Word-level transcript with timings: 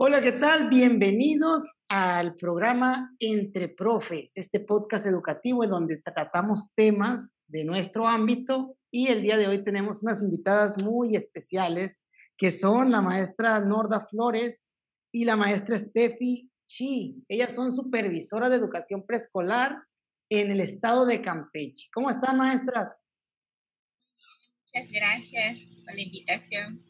Hola, 0.00 0.20
¿qué 0.20 0.30
tal? 0.30 0.68
Bienvenidos 0.68 1.82
al 1.88 2.36
programa 2.36 3.16
Entre 3.18 3.68
Profes, 3.68 4.30
este 4.36 4.60
podcast 4.60 5.06
educativo 5.06 5.64
en 5.64 5.70
donde 5.70 5.96
tratamos 5.96 6.72
temas 6.76 7.36
de 7.48 7.64
nuestro 7.64 8.06
ámbito 8.06 8.76
y 8.92 9.08
el 9.08 9.22
día 9.22 9.36
de 9.36 9.48
hoy 9.48 9.64
tenemos 9.64 10.04
unas 10.04 10.22
invitadas 10.22 10.80
muy 10.80 11.16
especiales 11.16 12.00
que 12.36 12.52
son 12.52 12.92
la 12.92 13.02
maestra 13.02 13.58
Norda 13.58 13.98
Flores 13.98 14.72
y 15.12 15.24
la 15.24 15.34
maestra 15.34 15.76
Steffi 15.76 16.48
Chi. 16.68 17.24
Ellas 17.28 17.56
son 17.56 17.74
supervisoras 17.74 18.50
de 18.50 18.56
educación 18.56 19.04
preescolar 19.04 19.82
en 20.30 20.52
el 20.52 20.60
estado 20.60 21.06
de 21.06 21.20
Campeche. 21.20 21.88
¿Cómo 21.92 22.08
están, 22.08 22.36
maestras? 22.36 22.92
Muchas 24.72 24.92
gracias 24.92 25.58
por 25.84 25.92
la 25.92 26.02
invitación. 26.02 26.87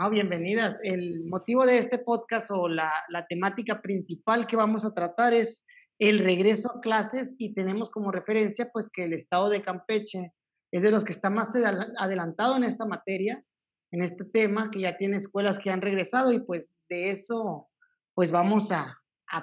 Ah, 0.00 0.08
bienvenidas. 0.08 0.78
El 0.84 1.24
motivo 1.24 1.66
de 1.66 1.78
este 1.78 1.98
podcast 1.98 2.52
o 2.52 2.68
la, 2.68 2.92
temática 3.28 3.82
principal 3.82 4.46
que 4.46 4.54
vamos 4.54 4.84
a 4.84 4.94
tratar 4.94 5.34
es 5.34 5.66
el 5.98 6.20
regreso 6.20 6.70
a 6.70 6.80
clases 6.80 7.34
y 7.36 7.52
tenemos 7.52 7.90
como 7.90 8.12
referencia 8.12 8.70
pues 8.72 8.88
que 8.90 9.02
el 9.02 9.12
estado 9.12 9.48
de 9.50 9.60
Campeche 9.60 10.34
es 10.70 10.82
de 10.82 10.92
los 10.92 11.04
que 11.04 11.10
está 11.10 11.30
más 11.30 11.52
adelantado 11.98 12.56
en 12.56 12.62
esta 12.62 12.86
materia, 12.86 13.42
en 13.90 14.02
este 14.02 14.24
tema, 14.24 14.70
que 14.70 14.82
ya 14.82 14.96
tiene 14.96 15.16
escuelas 15.16 15.58
que 15.58 15.70
han 15.70 15.82
regresado 15.82 16.30
y 16.30 16.38
pues 16.38 16.78
de 16.88 17.10
eso 17.10 17.68
pues 18.14 18.30
vamos 18.30 18.70
a, 18.70 18.96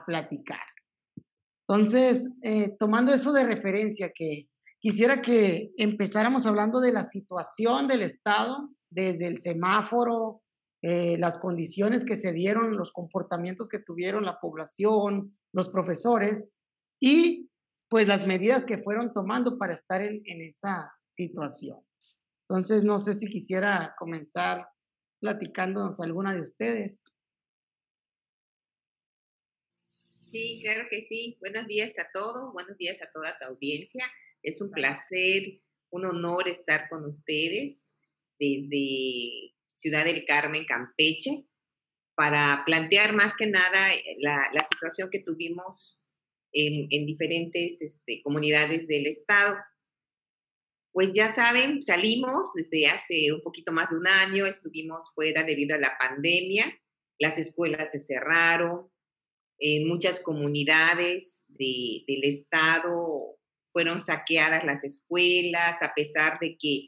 platicar. 0.06 0.66
Entonces, 1.68 2.30
eh, 2.42 2.78
tomando 2.80 3.14
eso 3.14 3.34
de 3.34 3.44
referencia, 3.44 4.10
que 4.16 4.48
quisiera 4.80 5.22
que 5.22 5.74
empezáramos 5.76 6.46
hablando 6.46 6.80
de 6.80 6.94
la 6.94 7.04
situación 7.04 7.90
del 7.90 8.04
estado 8.04 8.70
desde 8.90 9.28
el 9.28 9.38
semáforo, 9.38 10.44
eh, 10.88 11.18
las 11.18 11.40
condiciones 11.40 12.06
que 12.06 12.16
se 12.16 12.32
dieron, 12.32 12.78
los 12.78 12.94
comportamientos 12.94 13.68
que 13.68 13.80
tuvieron 13.80 14.24
la 14.24 14.40
población, 14.40 15.36
los 15.52 15.68
profesores 15.70 16.48
y 17.00 17.50
pues 17.90 18.08
las 18.08 18.28
medidas 18.28 18.66
que 18.66 18.78
fueron 18.78 19.12
tomando 19.12 19.58
para 19.58 19.74
estar 19.74 20.04
en, 20.04 20.22
esa 20.42 20.94
situación. 21.10 21.80
Entonces, 22.42 22.84
no 22.84 23.00
sé 23.00 23.16
si 23.16 23.28
quisiera 23.28 23.96
comenzar 23.98 24.68
platicándonos 25.20 26.00
alguna 26.02 26.36
de 26.36 26.42
ustedes. 26.42 27.04
Sí, 30.32 30.60
claro 30.62 30.86
que 30.92 31.02
sí. 31.02 31.36
Buenos 31.40 31.66
días 31.66 31.98
a 31.98 32.08
todos, 32.14 32.54
buenos 32.54 32.78
días 32.78 33.02
a 33.02 33.10
toda 33.12 33.36
tu 33.40 33.46
audiencia. 33.46 34.06
Es 34.44 34.62
un 34.62 34.70
placer, 34.70 35.64
un 35.90 36.06
honor 36.06 36.48
estar 36.48 36.88
con 36.90 37.04
ustedes 37.06 37.92
desde 38.38 39.55
Ciudad 39.76 40.06
del 40.06 40.24
Carmen, 40.26 40.64
Campeche, 40.64 41.46
para 42.16 42.64
plantear 42.66 43.14
más 43.14 43.36
que 43.36 43.48
nada 43.48 43.94
eh, 43.94 44.18
la, 44.20 44.64
situación 44.64 45.10
que 45.12 45.20
tuvimos 45.20 46.00
en, 46.54 47.06
diferentes 47.06 47.82
este, 47.82 48.22
comunidades 48.24 48.88
del 48.88 49.06
estado. 49.06 49.58
Pues 50.94 51.14
ya 51.14 51.28
saben, 51.28 51.84
salimos 51.84 52.54
desde 52.56 52.88
hace 52.88 53.34
un 53.34 53.42
poquito 53.42 53.74
más 53.74 53.90
de 53.90 53.98
un 53.98 54.08
año, 54.08 54.46
estuvimos 54.46 55.12
fuera 55.14 55.44
debido 55.44 55.76
a 55.76 55.80
la 55.80 55.98
pandemia, 56.00 56.66
las 57.20 57.38
escuelas 57.38 57.92
se 57.92 58.00
cerraron, 58.00 58.90
en 59.60 59.90
muchas 59.90 60.22
comunidades 60.22 61.44
del 61.50 62.24
estado 62.24 63.38
fueron 63.74 64.00
saqueadas 64.00 64.64
las 64.64 64.86
escuelas, 64.86 65.82
a 65.82 65.94
pesar 65.94 66.40
de 66.40 66.58
que 66.58 66.88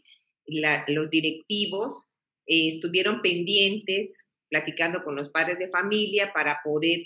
los 0.88 1.10
directivos 1.10 2.06
eh, 2.48 2.68
estuvieron 2.68 3.22
pendientes 3.22 4.30
platicando 4.50 5.04
con 5.04 5.16
los 5.16 5.30
padres 5.30 5.60
de 5.60 5.68
familia 5.68 6.32
para 6.34 6.62
poder 6.64 7.00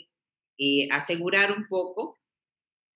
eh, 0.58 0.88
asegurar 0.92 1.52
un 1.52 1.68
poco 1.68 2.20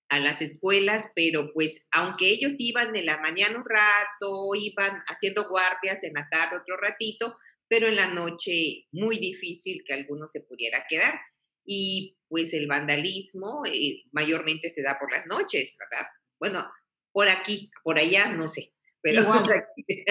a 0.08 0.20
las 0.20 0.40
escuelas, 0.40 1.10
pero 1.16 1.52
pues 1.52 1.86
aunque 1.90 2.28
ellos 2.28 2.54
iban 2.58 2.94
en 2.94 3.06
la 3.06 3.18
mañana 3.18 3.58
un 3.58 3.64
rato, 3.64 4.54
iban 4.54 5.02
haciendo 5.08 5.48
guardias 5.48 6.04
en 6.04 6.12
la 6.14 6.28
tarde 6.30 6.58
otro 6.58 6.76
ratito, 6.76 7.34
pero 7.68 7.88
en 7.88 7.96
la 7.96 8.06
noche 8.06 8.86
muy 8.92 9.18
difícil 9.18 9.82
que 9.84 9.94
alguno 9.94 10.28
se 10.28 10.42
pudiera 10.42 10.84
quedar. 10.88 11.18
Y 11.64 12.16
pues 12.28 12.54
el 12.54 12.68
vandalismo 12.68 13.62
eh, 13.66 14.04
mayormente 14.12 14.70
se 14.70 14.82
da 14.82 14.96
por 15.00 15.10
las 15.10 15.26
noches, 15.26 15.76
¿verdad? 15.80 16.06
Bueno, 16.38 16.68
por 17.12 17.28
aquí, 17.28 17.70
por 17.82 17.98
allá, 17.98 18.28
no 18.28 18.46
sé. 18.46 18.75
Pero 19.02 19.24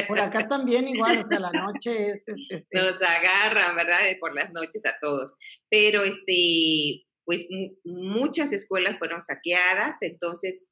por 0.07 0.19
acá 0.19 0.47
también 0.47 0.87
igual, 0.87 1.19
o 1.19 1.23
sea, 1.23 1.39
la 1.39 1.51
noche 1.51 2.11
es, 2.11 2.23
Nos 2.71 3.01
agarran, 3.01 3.75
¿verdad? 3.75 3.99
Por 4.19 4.33
las 4.33 4.51
noches 4.53 4.85
a 4.85 4.95
todos. 5.01 5.35
Pero, 5.69 6.03
este, 6.03 7.05
pues 7.25 7.47
muchas 7.83 8.53
escuelas 8.53 8.97
fueron 8.97 9.21
saqueadas, 9.21 10.01
entonces 10.01 10.71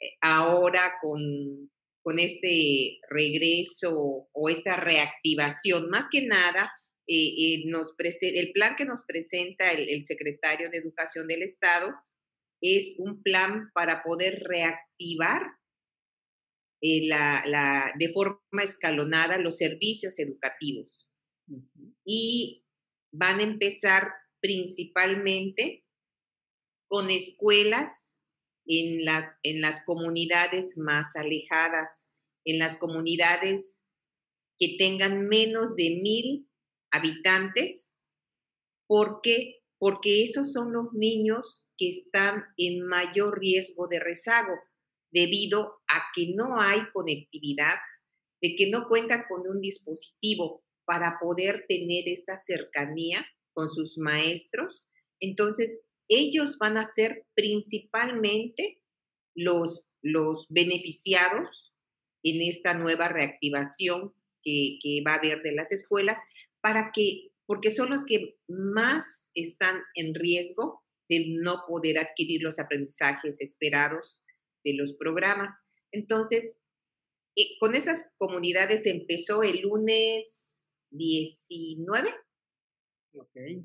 eh, 0.00 0.10
ahora 0.20 0.94
con, 1.02 1.70
con 2.02 2.18
este 2.18 2.98
regreso 3.10 4.28
o 4.32 4.48
esta 4.48 4.76
reactivación, 4.76 5.90
más 5.90 6.08
que 6.10 6.22
nada, 6.22 6.72
eh, 7.06 7.14
eh, 7.14 7.62
nos 7.66 7.94
el 7.98 8.52
plan 8.52 8.76
que 8.76 8.84
nos 8.84 9.04
presenta 9.04 9.72
el, 9.72 9.88
el 9.88 10.02
secretario 10.02 10.70
de 10.70 10.78
Educación 10.78 11.26
del 11.26 11.42
Estado 11.42 11.90
es 12.60 12.96
un 12.98 13.22
plan 13.22 13.70
para 13.72 14.02
poder 14.02 14.42
reactivar 14.44 15.42
eh, 16.80 17.08
la, 17.08 17.92
de 17.98 18.08
forma 18.10 18.62
escalonada 18.62 19.38
los 19.38 19.56
servicios 19.56 20.18
educativos. 20.18 21.08
Y 22.04 22.64
van 23.12 23.40
a 23.40 23.42
empezar 23.42 24.12
principalmente 24.40 25.84
con 26.88 27.10
escuelas 27.10 28.22
en, 28.66 29.04
la, 29.04 29.36
en 29.42 29.60
las 29.60 29.84
comunidades 29.84 30.78
más 30.78 31.16
alejadas, 31.16 32.12
en 32.44 32.58
las 32.58 32.76
comunidades 32.76 33.84
que 34.58 34.76
tengan 34.78 35.26
menos 35.26 35.74
de 35.76 35.98
mil 36.02 36.48
habitantes, 36.92 37.94
porque, 38.86 39.62
porque 39.78 40.22
esos 40.22 40.52
son 40.52 40.72
los 40.72 40.92
niños 40.92 41.66
que 41.76 41.88
están 41.88 42.44
en 42.56 42.86
mayor 42.86 43.38
riesgo 43.38 43.88
de 43.88 44.00
rezago 44.00 44.54
debido 45.10 45.80
a 45.88 46.02
que 46.14 46.32
no 46.34 46.60
hay 46.60 46.80
conectividad, 46.92 47.78
de 48.40 48.54
que 48.56 48.68
no 48.70 48.86
cuentan 48.88 49.24
con 49.28 49.42
un 49.48 49.60
dispositivo 49.60 50.62
para 50.84 51.18
poder 51.20 51.64
tener 51.68 52.08
esta 52.08 52.36
cercanía 52.36 53.26
con 53.52 53.68
sus 53.68 53.98
maestros. 53.98 54.88
Entonces, 55.20 55.82
ellos 56.08 56.58
van 56.58 56.78
a 56.78 56.84
ser 56.84 57.26
principalmente 57.34 58.80
los, 59.34 59.86
los 60.02 60.46
beneficiados 60.48 61.74
en 62.22 62.42
esta 62.42 62.74
nueva 62.74 63.08
reactivación 63.08 64.14
que, 64.42 64.78
que 64.82 65.02
va 65.06 65.14
a 65.14 65.18
haber 65.18 65.42
de 65.42 65.52
las 65.52 65.72
escuelas, 65.72 66.18
para 66.60 66.90
que, 66.94 67.30
porque 67.46 67.70
son 67.70 67.90
los 67.90 68.04
que 68.04 68.36
más 68.48 69.30
están 69.34 69.80
en 69.94 70.14
riesgo 70.14 70.82
de 71.08 71.36
no 71.40 71.64
poder 71.66 71.98
adquirir 71.98 72.42
los 72.42 72.58
aprendizajes 72.58 73.40
esperados 73.40 74.24
de 74.68 74.76
los 74.76 74.94
programas. 74.94 75.66
Entonces, 75.92 76.60
eh, 77.36 77.56
con 77.58 77.74
esas 77.74 78.12
comunidades 78.18 78.86
empezó 78.86 79.42
el 79.42 79.60
lunes 79.62 80.64
19. 80.90 82.14
Okay, 83.10 83.62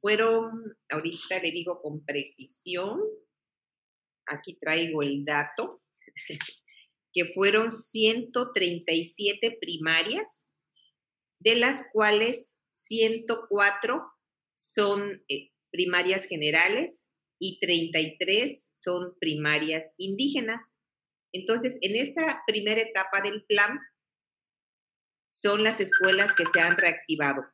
fueron, 0.00 0.76
ahorita 0.88 1.40
le 1.40 1.52
digo 1.52 1.80
con 1.82 2.04
precisión, 2.04 3.00
aquí 4.26 4.58
traigo 4.60 5.02
el 5.02 5.24
dato, 5.24 5.82
que 7.12 7.26
fueron 7.26 7.70
137 7.70 9.58
primarias, 9.60 10.56
de 11.38 11.54
las 11.56 11.90
cuales 11.92 12.58
104 12.68 14.02
son 14.52 15.22
eh, 15.28 15.52
primarias 15.70 16.26
generales 16.26 17.12
y 17.38 17.58
33 17.60 18.70
son 18.74 19.14
primarias 19.20 19.94
indígenas. 19.98 20.78
Entonces, 21.32 21.78
en 21.82 21.96
esta 21.96 22.42
primera 22.46 22.80
etapa 22.80 23.20
del 23.20 23.44
plan, 23.44 23.78
son 25.28 25.64
las 25.64 25.80
escuelas 25.80 26.34
que 26.34 26.46
se 26.46 26.60
han 26.60 26.76
reactivado. 26.76 27.44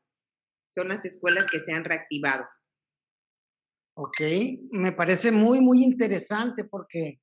Son 0.68 0.88
las 0.88 1.04
escuelas 1.04 1.48
que 1.48 1.58
se 1.58 1.72
han 1.72 1.84
reactivado. 1.84 2.44
Ok, 3.94 4.20
me 4.70 4.92
parece 4.92 5.32
muy, 5.32 5.60
muy 5.60 5.82
interesante 5.82 6.64
porque 6.64 7.20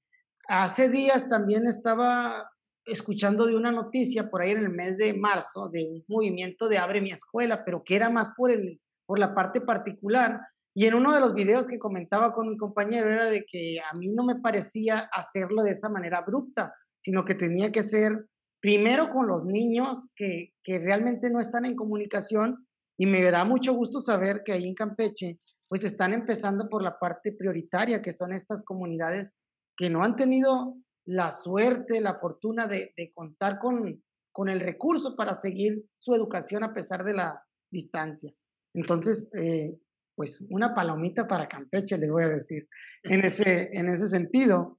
hace 0.48 0.90
días 0.90 1.28
también 1.28 1.66
estaba 1.66 2.50
escuchando 2.86 3.46
de 3.46 3.56
una 3.56 3.72
noticia 3.72 4.30
por 4.30 4.42
ahí 4.42 4.52
en 4.52 4.60
el 4.60 4.70
mes 4.70 4.98
de 4.98 5.14
marzo 5.14 5.70
de 5.70 5.84
un 5.84 6.04
movimiento 6.08 6.68
de 6.68 6.78
Abre 6.78 7.02
mi 7.02 7.12
escuela, 7.12 7.64
pero 7.66 7.84
que 7.84 7.96
era 7.96 8.10
más 8.10 8.32
por, 8.36 8.52
el, 8.52 8.80
por 9.06 9.20
la 9.20 9.34
parte 9.34 9.62
particular 9.62 10.40
y 10.80 10.86
en 10.86 10.94
uno 10.94 11.14
de 11.14 11.20
los 11.20 11.34
videos 11.34 11.68
que 11.68 11.78
comentaba 11.78 12.32
con 12.32 12.48
mi 12.48 12.56
compañero 12.56 13.12
era 13.12 13.26
de 13.26 13.44
que 13.46 13.82
a 13.82 13.94
mí 13.98 14.14
no 14.14 14.24
me 14.24 14.36
parecía 14.40 15.10
hacerlo 15.12 15.62
de 15.62 15.72
esa 15.72 15.90
manera 15.90 16.20
abrupta, 16.20 16.74
sino 17.02 17.26
que 17.26 17.36
tenía 17.36 17.70
que 17.74 17.84
ser 17.84 18.30
primero 18.62 19.10
con 19.10 19.28
los 19.28 19.44
niños 19.44 20.08
que, 20.16 20.54
que 20.64 20.80
realmente 20.80 21.30
no 21.30 21.42
están 21.42 21.66
en 21.66 21.76
comunicación 21.76 22.66
Y 22.98 23.08
me 23.08 23.30
da 23.30 23.44
mucho 23.44 23.74
gusto 23.74 24.00
saber 24.00 24.42
que 24.46 24.54
ahí 24.54 24.70
en 24.70 24.74
Campeche, 24.74 25.42
pues 25.68 25.84
están 25.84 26.14
empezando 26.14 26.70
por 26.70 26.82
la 26.82 26.98
parte 26.98 27.34
prioritaria, 27.34 28.02
que 28.02 28.14
son 28.14 28.32
estas 28.32 28.64
comunidades 28.64 29.36
que 29.76 29.90
no 29.90 30.02
han 30.02 30.16
tenido 30.16 30.78
la 31.06 31.34
suerte, 31.34 32.00
la 32.00 32.20
fortuna 32.22 32.68
de, 32.68 32.94
contar 33.14 33.60
con, 33.60 34.02
con, 34.32 34.48
el 34.48 34.62
recurso 34.62 35.18
para 35.18 35.34
seguir 35.34 35.84
su 35.98 36.16
educación 36.16 36.64
a 36.64 36.74
pesar 36.74 37.04
de 37.04 37.16
la 37.16 37.44
distancia. 37.70 38.34
Entonces, 38.74 39.30
eh, 39.34 39.78
pues 40.20 40.44
una 40.50 40.76
palomita 40.76 41.26
para 41.26 41.48
Campeche, 41.48 41.98
les 41.98 42.12
voy 42.12 42.24
a 42.24 42.28
decir, 42.28 42.68
en 43.04 43.24
ese, 43.26 43.70
en 43.72 43.88
ese 43.88 44.10
sentido. 44.10 44.78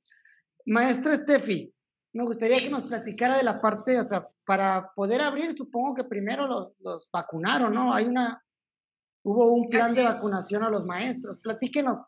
Maestra 0.66 1.16
Steffi, 1.16 1.74
me 2.12 2.24
gustaría 2.24 2.58
que 2.58 2.68
nos 2.68 2.82
platicara 2.82 3.38
de 3.38 3.42
la 3.42 3.58
parte, 3.58 3.98
o 3.98 4.04
sea, 4.04 4.28
para 4.44 4.92
poder 4.94 5.22
abrir, 5.22 5.54
supongo 5.54 5.94
que 5.94 6.04
primero 6.04 6.46
los, 6.46 6.74
los 6.80 7.08
vacunaron, 7.10 7.72
¿no? 7.72 7.94
Hay 7.94 8.04
una, 8.04 8.44
hubo 9.24 9.54
un 9.54 9.70
plan 9.70 9.94
de 9.94 10.02
vacunación 10.02 10.62
a 10.62 10.68
los 10.68 10.84
maestros. 10.84 11.38
Platíquenos, 11.38 12.04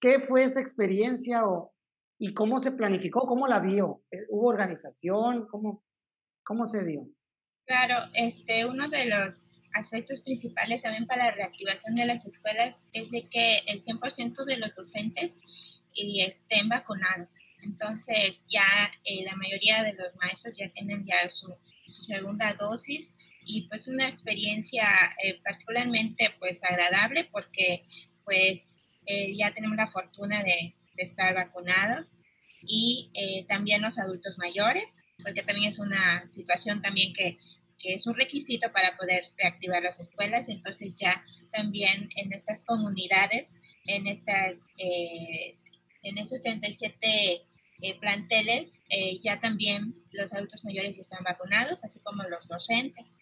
¿qué 0.00 0.20
fue 0.20 0.44
esa 0.44 0.60
experiencia 0.60 1.46
o, 1.46 1.74
y 2.18 2.32
cómo 2.32 2.60
se 2.60 2.72
planificó, 2.72 3.26
cómo 3.26 3.46
la 3.46 3.60
vio? 3.60 4.04
Eh, 4.10 4.24
¿Hubo 4.30 4.48
organización? 4.48 5.46
¿Cómo, 5.48 5.84
cómo 6.42 6.64
se 6.64 6.82
dio? 6.82 7.06
Claro, 7.66 8.10
este, 8.12 8.66
uno 8.66 8.88
de 8.90 9.06
los 9.06 9.62
aspectos 9.72 10.20
principales 10.20 10.82
también 10.82 11.06
para 11.06 11.26
la 11.26 11.30
reactivación 11.30 11.94
de 11.94 12.04
las 12.04 12.26
escuelas 12.26 12.82
es 12.92 13.10
de 13.10 13.26
que 13.28 13.62
el 13.66 13.80
100% 13.80 14.44
de 14.44 14.58
los 14.58 14.74
docentes 14.74 15.34
y 15.94 16.20
estén 16.20 16.68
vacunados. 16.68 17.38
Entonces 17.62 18.46
ya 18.50 18.92
eh, 19.04 19.24
la 19.24 19.34
mayoría 19.36 19.82
de 19.82 19.94
los 19.94 20.14
maestros 20.16 20.58
ya 20.58 20.68
tienen 20.68 21.06
ya 21.06 21.30
su, 21.30 21.54
segunda 21.90 22.52
dosis 22.54 23.14
y 23.46 23.68
pues 23.68 23.88
una 23.88 24.08
experiencia 24.08 24.86
eh, 25.22 25.40
particularmente 25.44 26.34
pues 26.38 26.62
agradable 26.64 27.24
porque 27.24 27.84
pues 28.24 29.00
eh, 29.06 29.36
ya 29.36 29.52
tenemos 29.52 29.76
la 29.76 29.86
fortuna 29.86 30.42
de 30.42 30.74
estar 30.96 31.34
vacunados 31.34 32.14
y 32.66 33.10
también 33.48 33.82
los 33.82 33.98
adultos 33.98 34.38
mayores, 34.38 35.04
porque 35.22 35.42
también 35.42 35.68
es 35.68 35.78
una 35.78 36.26
situación 36.26 36.82
también 36.82 37.12
que 37.12 37.38
que 37.84 37.94
es 37.94 38.06
un 38.06 38.14
requisito 38.14 38.72
para 38.72 38.96
poder 38.96 39.24
reactivar 39.36 39.82
las 39.82 40.00
escuelas. 40.00 40.48
Entonces 40.48 40.94
ya 40.94 41.24
también 41.52 42.08
en 42.16 42.32
estas 42.32 42.64
comunidades, 42.64 43.56
en 43.84 44.06
estas, 44.06 44.66
eh, 44.78 45.56
en 46.02 46.18
estos 46.18 46.40
37 46.40 47.42
eh, 47.82 48.00
planteles, 48.00 48.82
eh, 48.88 49.20
ya 49.20 49.38
también 49.38 49.94
los 50.12 50.32
adultos 50.32 50.64
mayores 50.64 50.98
están 50.98 51.22
vacunados, 51.24 51.84
así 51.84 52.00
como 52.00 52.22
los 52.24 52.48
docentes. 52.48 53.16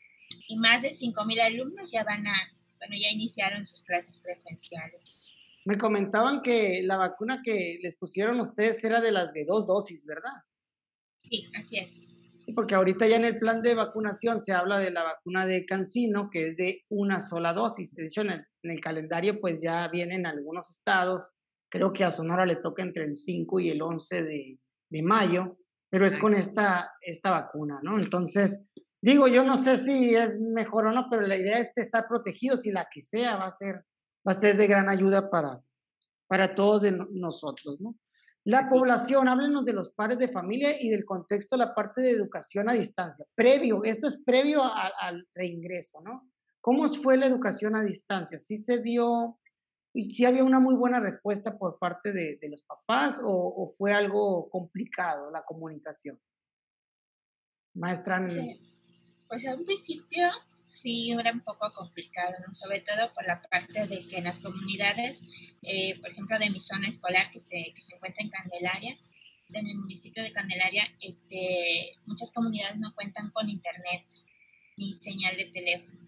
Y 0.46 0.56
más 0.56 0.82
de 0.82 0.90
5.000 0.90 1.40
alumnos 1.40 1.90
ya 1.90 2.04
van 2.04 2.26
a, 2.26 2.56
bueno, 2.78 2.96
ya 2.96 3.10
iniciaron 3.10 3.64
sus 3.64 3.82
clases 3.82 4.18
presenciales. 4.18 5.31
Me 5.64 5.78
comentaban 5.78 6.42
que 6.42 6.82
la 6.84 6.96
vacuna 6.96 7.40
que 7.44 7.78
les 7.82 7.96
pusieron 7.96 8.40
ustedes 8.40 8.82
era 8.84 9.00
de 9.00 9.12
las 9.12 9.32
de 9.32 9.44
dos 9.44 9.66
dosis, 9.66 10.04
¿verdad? 10.04 10.32
Sí, 11.22 11.50
así 11.56 11.78
es 11.78 12.12
porque 12.54 12.74
ahorita 12.74 13.06
ya 13.06 13.16
en 13.16 13.24
el 13.24 13.38
plan 13.38 13.62
de 13.62 13.74
vacunación 13.74 14.40
se 14.40 14.52
habla 14.52 14.78
de 14.78 14.90
la 14.90 15.04
vacuna 15.04 15.46
de 15.46 15.64
Cancino, 15.64 16.28
que 16.30 16.48
es 16.48 16.56
de 16.56 16.84
una 16.88 17.20
sola 17.20 17.52
dosis. 17.52 17.94
De 17.94 18.06
hecho, 18.06 18.22
en 18.22 18.44
el, 18.62 18.80
calendario 18.80 19.40
pues 19.40 19.60
ya 19.62 19.88
vienen 19.88 20.26
algunos 20.26 20.70
estados, 20.70 21.32
creo 21.70 21.92
que 21.92 22.04
a 22.04 22.10
Sonora 22.10 22.46
le 22.46 22.56
toca 22.56 22.82
entre 22.82 23.04
el 23.04 23.16
5 23.16 23.60
y 23.60 23.70
el 23.70 23.82
11 23.82 24.22
de, 24.22 24.58
de 24.90 25.02
mayo, 25.02 25.58
pero 25.90 26.06
es 26.06 26.16
con 26.16 26.34
esta, 26.34 26.90
esta 27.00 27.30
vacuna, 27.30 27.80
¿no? 27.82 27.98
Entonces, 27.98 28.64
digo, 29.00 29.28
yo 29.28 29.44
no 29.44 29.56
sé 29.56 29.76
si 29.76 30.14
es 30.14 30.38
mejor 30.38 30.86
o 30.86 30.92
no, 30.92 31.06
pero 31.10 31.22
la 31.26 31.36
idea 31.36 31.58
es 31.58 31.70
estar 31.76 32.06
protegidos 32.08 32.66
y 32.66 32.72
la 32.72 32.88
que 32.92 33.02
sea 33.02 33.36
va 33.36 33.46
a 33.46 33.52
ser, 33.52 33.84
va 34.26 34.32
a 34.32 34.40
ser 34.40 34.56
de 34.56 34.66
gran 34.66 34.88
ayuda 34.88 35.30
para, 35.30 35.60
para 36.26 36.54
todos 36.54 36.82
de 36.82 36.92
nosotros, 37.10 37.80
¿no? 37.80 37.96
La 38.44 38.64
población, 38.68 39.28
háblenos 39.28 39.64
de 39.64 39.72
los 39.72 39.90
padres 39.90 40.18
de 40.18 40.26
familia 40.26 40.74
y 40.80 40.90
del 40.90 41.04
contexto 41.04 41.54
de 41.54 41.64
la 41.64 41.74
parte 41.74 42.00
de 42.00 42.10
educación 42.10 42.68
a 42.68 42.72
distancia. 42.72 43.24
Previo, 43.36 43.84
esto 43.84 44.08
es 44.08 44.18
previo 44.24 44.62
al 44.64 45.28
reingreso, 45.32 46.00
¿no? 46.00 46.28
¿Cómo 46.60 46.88
fue 46.92 47.16
la 47.16 47.26
educación 47.26 47.76
a 47.76 47.84
distancia? 47.84 48.38
¿Sí 48.38 48.58
se 48.58 48.78
dio, 48.78 49.38
y 49.94 50.04
sí 50.06 50.24
había 50.24 50.42
una 50.42 50.58
muy 50.58 50.74
buena 50.74 50.98
respuesta 50.98 51.56
por 51.56 51.78
parte 51.78 52.12
de, 52.12 52.38
los 52.48 52.64
papás 52.64 53.20
o, 53.24 53.70
fue 53.76 53.92
algo 53.92 54.48
complicado 54.50 55.30
la 55.30 55.44
comunicación? 55.44 56.18
Maestra. 57.74 58.28
Sí. 58.28 58.60
Pues 59.28 59.46
al 59.46 59.64
principio 59.64 60.28
sí 60.62 61.12
era 61.12 61.32
un 61.32 61.40
poco 61.40 61.70
complicado, 61.74 62.34
sobre 62.52 62.80
todo 62.80 63.12
por 63.12 63.26
la 63.26 63.42
parte 63.42 63.86
de 63.86 64.06
que 64.06 64.22
las 64.22 64.40
comunidades, 64.40 65.24
eh, 65.62 65.98
por 66.00 66.10
ejemplo, 66.10 66.38
de 66.38 66.50
mi 66.50 66.60
zona 66.60 66.88
escolar 66.88 67.30
que 67.30 67.40
se, 67.40 67.72
que 67.74 67.82
se 67.82 67.94
encuentra 67.94 68.22
en 68.22 68.30
Candelaria, 68.30 68.98
en 69.52 69.66
el 69.66 69.76
municipio 69.76 70.22
de 70.22 70.32
Candelaria, 70.32 70.84
este, 71.00 71.98
muchas 72.06 72.30
comunidades 72.30 72.78
no 72.78 72.94
cuentan 72.94 73.30
con 73.30 73.48
internet 73.48 74.04
ni 74.76 74.96
señal 74.96 75.36
de 75.36 75.46
teléfono. 75.46 76.00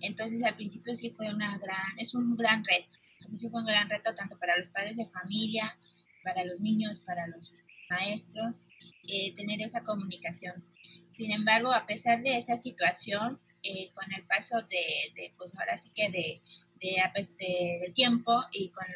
Entonces 0.00 0.42
al 0.42 0.56
principio 0.56 0.94
sí 0.94 1.10
fue 1.10 1.32
una 1.32 1.58
gran, 1.58 1.98
es 1.98 2.14
un 2.14 2.36
gran 2.36 2.64
reto. 2.64 2.96
Al 3.20 3.50
fue 3.50 3.60
un 3.60 3.66
gran 3.66 3.90
reto 3.90 4.14
tanto 4.14 4.38
para 4.38 4.56
los 4.56 4.70
padres 4.70 4.96
de 4.96 5.06
familia, 5.06 5.76
para 6.22 6.44
los 6.44 6.60
niños, 6.60 7.00
para 7.00 7.26
los 7.26 7.52
maestros, 7.90 8.64
eh, 9.06 9.34
tener 9.34 9.60
esa 9.60 9.82
comunicación. 9.82 10.64
Sin 11.10 11.32
embargo, 11.32 11.72
a 11.72 11.86
pesar 11.86 12.22
de 12.22 12.36
esta 12.36 12.56
situación, 12.56 13.40
eh, 13.68 13.90
con 13.92 14.06
el 14.14 14.24
paso 14.24 14.62
de, 14.62 15.34
pues 15.36 15.54
ahora 15.58 15.76
sí 15.76 15.90
que 15.94 16.08
de, 16.08 16.40
de, 16.80 17.92
tiempo 17.94 18.42
y 18.50 18.70
con 18.70 18.86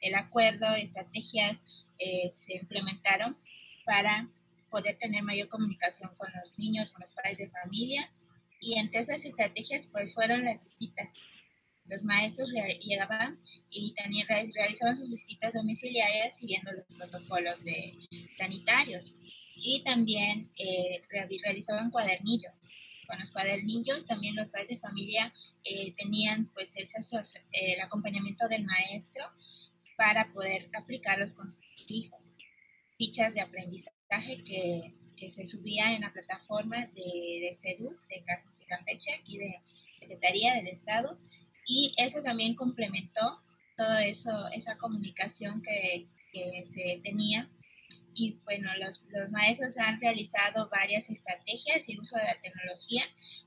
el 0.00 0.14
acuerdo, 0.14 0.72
estrategias 0.76 1.64
eh, 1.98 2.30
se 2.30 2.54
implementaron 2.54 3.36
para 3.84 4.28
poder 4.70 4.98
tener 4.98 5.24
mayor 5.24 5.48
comunicación 5.48 6.14
con 6.16 6.30
los 6.32 6.56
niños, 6.60 6.92
con 6.92 7.00
los 7.00 7.10
padres 7.10 7.38
de 7.38 7.50
familia. 7.50 8.08
Y 8.60 8.78
entre 8.78 9.00
esas 9.00 9.24
estrategias, 9.24 9.88
pues 9.88 10.14
fueron 10.14 10.44
las 10.44 10.62
visitas. 10.62 11.08
Los 11.86 12.04
maestros 12.04 12.50
llegaban 12.80 13.40
y 13.68 13.94
también 13.94 14.28
realizaban 14.28 14.96
sus 14.96 15.10
visitas 15.10 15.54
domiciliarias 15.54 16.36
siguiendo 16.38 16.70
los 16.70 16.86
protocolos 16.86 17.64
de 17.64 17.98
sanitarios. 18.38 19.12
Y 19.56 19.82
también 19.82 20.52
eh, 20.56 21.02
realizaban 21.42 21.90
cuadernillos 21.90 22.60
con 23.06 23.18
los 23.18 23.30
cuadernillos, 23.30 24.06
también 24.06 24.36
los 24.36 24.48
padres 24.48 24.70
de 24.70 24.78
familia 24.78 25.32
eh, 25.64 25.92
tenían 25.96 26.46
pues 26.54 26.74
ese, 26.76 26.98
eh, 27.16 27.74
el 27.74 27.80
acompañamiento 27.80 28.48
del 28.48 28.64
maestro 28.64 29.24
para 29.96 30.32
poder 30.32 30.70
aplicarlos 30.74 31.34
con 31.34 31.52
sus 31.52 31.90
hijos. 31.90 32.34
Fichas 32.96 33.34
de 33.34 33.40
aprendizaje 33.40 34.44
que, 34.44 34.94
que 35.16 35.30
se 35.30 35.46
subían 35.46 35.92
en 35.92 36.02
la 36.02 36.12
plataforma 36.12 36.86
de, 36.94 37.40
de 37.42 37.52
CEDU, 37.54 37.96
de, 38.08 38.24
Campeche, 38.68 39.12
aquí 39.12 39.36
de 39.36 39.60
Secretaría 39.98 40.54
del 40.54 40.68
Estado, 40.68 41.18
y 41.66 41.92
eso 41.98 42.22
también 42.22 42.54
complementó 42.54 43.38
todo 43.76 43.98
eso, 43.98 44.48
esa 44.48 44.78
comunicación 44.78 45.60
que, 45.60 46.06
que 46.32 46.64
se 46.64 47.00
tenía 47.04 47.50
y 48.14 48.40
bueno, 48.44 48.68
los, 48.78 49.02
los, 49.08 49.30
maestros 49.30 49.76
han 49.78 50.00
realizado 50.00 50.68
varias 50.70 51.08
estrategias 51.10 51.88
y 51.88 51.98
uso 51.98 52.16
de 52.16 52.24
la 52.24 52.40
tecnología 52.40 53.04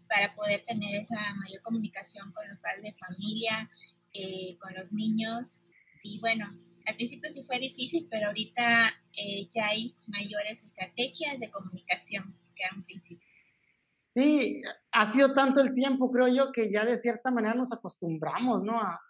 para 0.07 0.35
poder 0.35 0.63
tener 0.65 0.95
esa 1.01 1.15
mayor 1.35 1.61
comunicación 1.61 2.31
con 2.31 2.47
los 2.49 2.59
padres 2.59 2.83
de 2.83 2.93
familia, 2.93 3.69
eh, 4.13 4.57
con 4.59 4.73
los 4.73 4.91
niños. 4.91 5.61
Y 6.03 6.19
bueno, 6.19 6.45
al 6.85 6.95
principio 6.95 7.29
sí 7.29 7.43
fue 7.43 7.59
difícil, 7.59 8.07
pero 8.09 8.27
ahorita 8.27 8.93
eh, 9.17 9.47
ya 9.53 9.67
hay 9.67 9.95
mayores 10.07 10.63
estrategias 10.63 11.39
de 11.39 11.51
comunicación 11.51 12.35
que 12.55 12.63
al 12.65 12.83
principio. 12.83 13.27
Sí, 14.05 14.61
ha 14.91 15.11
sido 15.11 15.33
tanto 15.33 15.59
el 15.59 15.73
tiempo, 15.73 16.09
creo 16.09 16.27
yo, 16.27 16.51
que 16.51 16.71
ya 16.71 16.85
de 16.85 16.97
cierta 16.97 17.31
manera 17.31 17.53
nos 17.53 17.73
acostumbramos, 17.73 18.63
¿no? 18.63 18.79
A, 18.79 19.01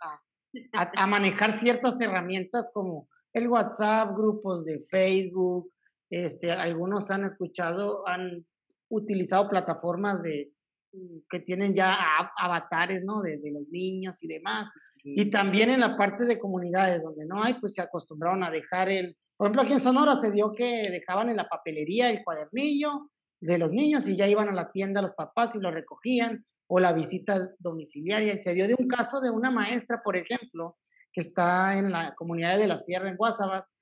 a 0.74 1.08
manejar 1.08 1.54
ciertas 1.54 2.00
herramientas 2.02 2.72
como 2.74 3.08
el 3.36 3.50
WhatsApp, 3.50 4.16
grupos 4.16 4.64
de 4.64 4.86
Facebook, 4.90 5.70
este, 6.10 6.52
algunos 6.52 7.12
han 7.12 7.26
escuchado, 7.26 8.08
han 8.08 8.46
utilizado 8.90 9.50
plataformas 9.50 10.24
de, 10.24 10.54
mm, 10.94 11.18
que 11.30 11.42
tienen 11.42 11.76
ya 11.76 11.98
avatares, 12.38 13.04
¿no? 13.04 13.22
De, 13.22 13.40
los 13.52 13.68
niños 13.70 14.24
y 14.24 14.28
demás. 14.28 14.70
Y 15.04 15.30
también 15.30 15.70
en 15.70 15.82
la 15.82 15.98
parte 15.98 16.26
de 16.26 16.40
comunidades 16.40 17.04
donde 17.04 17.26
no 17.26 17.44
hay, 17.44 17.56
pues 17.56 17.74
se 17.76 17.82
acostumbraron 17.82 18.44
a 18.44 18.50
dejar 18.50 18.90
el, 18.90 19.16
por 19.38 19.48
ejemplo, 19.48 19.64
aquí 19.64 19.74
en 19.74 19.82
Sonora 19.82 20.16
se 20.16 20.32
dio 20.32 20.54
que 20.54 20.82
dejaban 20.90 21.30
en 21.30 21.36
la 21.36 21.48
papelería 21.48 22.10
el 22.10 22.24
cuadernillo 22.24 23.12
de 23.42 23.58
los 23.58 23.72
niños 23.72 24.08
y 24.08 24.16
ya 24.16 24.28
iban 24.28 24.48
a 24.48 24.54
la 24.54 24.72
tienda 24.72 25.02
los 25.02 25.14
papás 25.14 25.56
y 25.56 25.60
lo 25.60 25.70
recogían, 25.70 26.46
o 26.68 26.80
la 26.80 26.94
visita 26.94 27.52
domiciliaria. 27.60 28.34
Y 28.34 28.38
se 28.38 28.54
dio 28.54 28.68
de 28.68 28.76
un 28.80 28.88
caso 28.88 29.20
de 29.20 29.30
una 29.30 29.52
maestra, 29.52 30.02
por 30.04 30.16
ejemplo, 30.16 30.78
que 31.16 31.22
está 31.22 31.78
en 31.78 31.92
la 31.92 32.14
comunidad 32.14 32.58
de 32.58 32.68
la 32.68 32.78
Sierra, 32.78 33.10
en 33.10 33.16
Guasabas, 33.16 33.74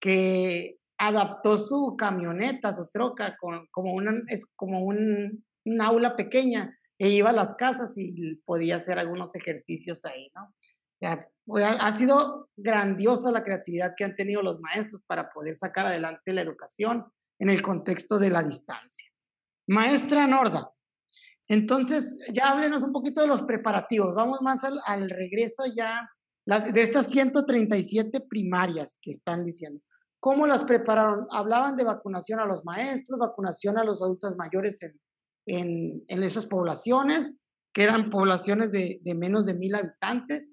que 0.00 0.76
adaptó 0.98 1.56
su 1.56 1.96
camioneta, 1.96 2.72
su 2.72 2.88
troca, 2.92 3.36
con, 3.40 3.68
como, 3.70 3.94
una, 3.94 4.22
es 4.26 4.44
como 4.56 4.80
un, 4.80 5.44
aula 5.80 6.16
pequeña 6.16 6.76
e 6.98 7.10
iba 7.10 7.30
a 7.30 7.34
las 7.34 7.54
casas 7.54 7.96
y 7.96 8.34
podía 8.44 8.76
hacer 8.76 8.98
algunos 8.98 9.34
ejercicios 9.36 10.04
ahí, 10.04 10.30
¿no? 10.34 10.52
Sea, 10.98 11.18
ha 11.80 11.92
sido 11.92 12.50
grandiosa 12.56 13.30
la 13.30 13.44
creatividad 13.44 13.94
que 13.96 14.04
han 14.04 14.16
tenido 14.16 14.42
los 14.42 14.60
maestros 14.60 15.02
para 15.06 15.30
poder 15.30 15.54
sacar 15.54 15.86
adelante 15.86 16.34
la 16.34 16.42
educación 16.42 17.06
en 17.38 17.48
el 17.48 17.62
contexto 17.62 18.18
de 18.18 18.28
la 18.28 18.42
distancia. 18.42 19.08
Maestra 19.68 20.26
Norda, 20.26 20.70
entonces 21.48 22.14
ya 22.32 22.50
háblenos 22.50 22.84
un 22.84 22.92
poquito 22.92 23.22
de 23.22 23.28
los 23.28 23.42
preparativos. 23.42 24.14
Vamos 24.14 24.42
más 24.42 24.64
al, 24.64 24.78
al 24.84 25.08
regreso 25.08 25.64
ya 25.74 26.06
las, 26.46 26.72
de 26.72 26.82
estas 26.82 27.10
137 27.10 28.20
primarias 28.22 28.98
que 29.00 29.10
están 29.10 29.44
diciendo. 29.44 29.80
¿Cómo 30.20 30.46
las 30.46 30.64
prepararon? 30.64 31.26
Hablaban 31.30 31.76
de 31.76 31.84
vacunación 31.84 32.40
a 32.40 32.46
los 32.46 32.64
maestros, 32.64 33.18
vacunación 33.18 33.78
a 33.78 33.84
los 33.84 34.02
adultos 34.02 34.36
mayores 34.36 34.82
en, 34.82 35.00
en, 35.46 36.04
en 36.08 36.22
esas 36.22 36.46
poblaciones, 36.46 37.34
que 37.72 37.84
eran 37.84 38.10
poblaciones 38.10 38.70
de, 38.70 38.98
de, 39.02 39.14
menos 39.14 39.46
de 39.46 39.54
mil 39.54 39.74
habitantes. 39.74 40.52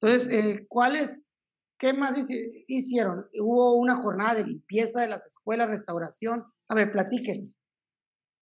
Entonces, 0.00 0.28
eh, 0.32 0.66
¿cuáles, 0.68 1.26
qué 1.78 1.92
más 1.92 2.16
hicieron? 2.68 3.26
Hubo 3.40 3.74
una 3.76 3.96
jornada 3.96 4.34
de 4.34 4.46
limpieza 4.46 5.00
de 5.00 5.08
las 5.08 5.26
escuelas, 5.26 5.68
restauración. 5.68 6.44
A 6.68 6.74
ver, 6.74 6.92
platíquenos. 6.92 7.58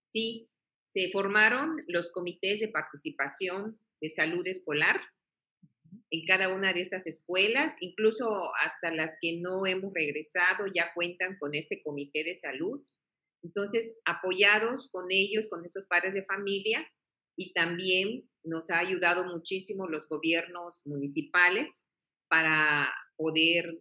Sí, 0.05 0.51
se 0.85 1.11
formaron 1.13 1.77
los 1.87 2.11
comités 2.13 2.61
de 2.61 2.69
participación 2.69 3.79
de 4.01 4.11
salud 4.11 4.47
escolar 4.47 5.01
en 6.11 6.25
cada 6.27 6.49
una 6.55 6.73
de 6.73 6.81
estas 6.81 7.07
escuelas, 7.07 7.77
incluso 7.81 8.27
hasta 8.65 8.95
las 8.95 9.17
que 9.21 9.41
no 9.41 9.67
hemos 9.67 9.93
regresado 9.95 10.67
ya 10.75 10.93
cuentan 10.95 11.37
con 11.39 11.55
este 11.55 11.83
comité 11.83 12.25
de 12.25 12.35
salud. 12.35 12.83
Entonces, 13.43 13.97
apoyados 14.05 14.89
con 14.91 15.07
ellos, 15.11 15.49
con 15.49 15.65
esos 15.65 15.87
padres 15.87 16.15
de 16.15 16.25
familia, 16.25 16.87
y 17.37 17.53
también 17.53 18.29
nos 18.43 18.71
ha 18.71 18.81
ayudado 18.81 19.25
muchísimo 19.25 19.87
los 19.87 20.09
gobiernos 20.09 20.83
municipales 20.87 21.87
para 22.29 22.93
poder 23.17 23.79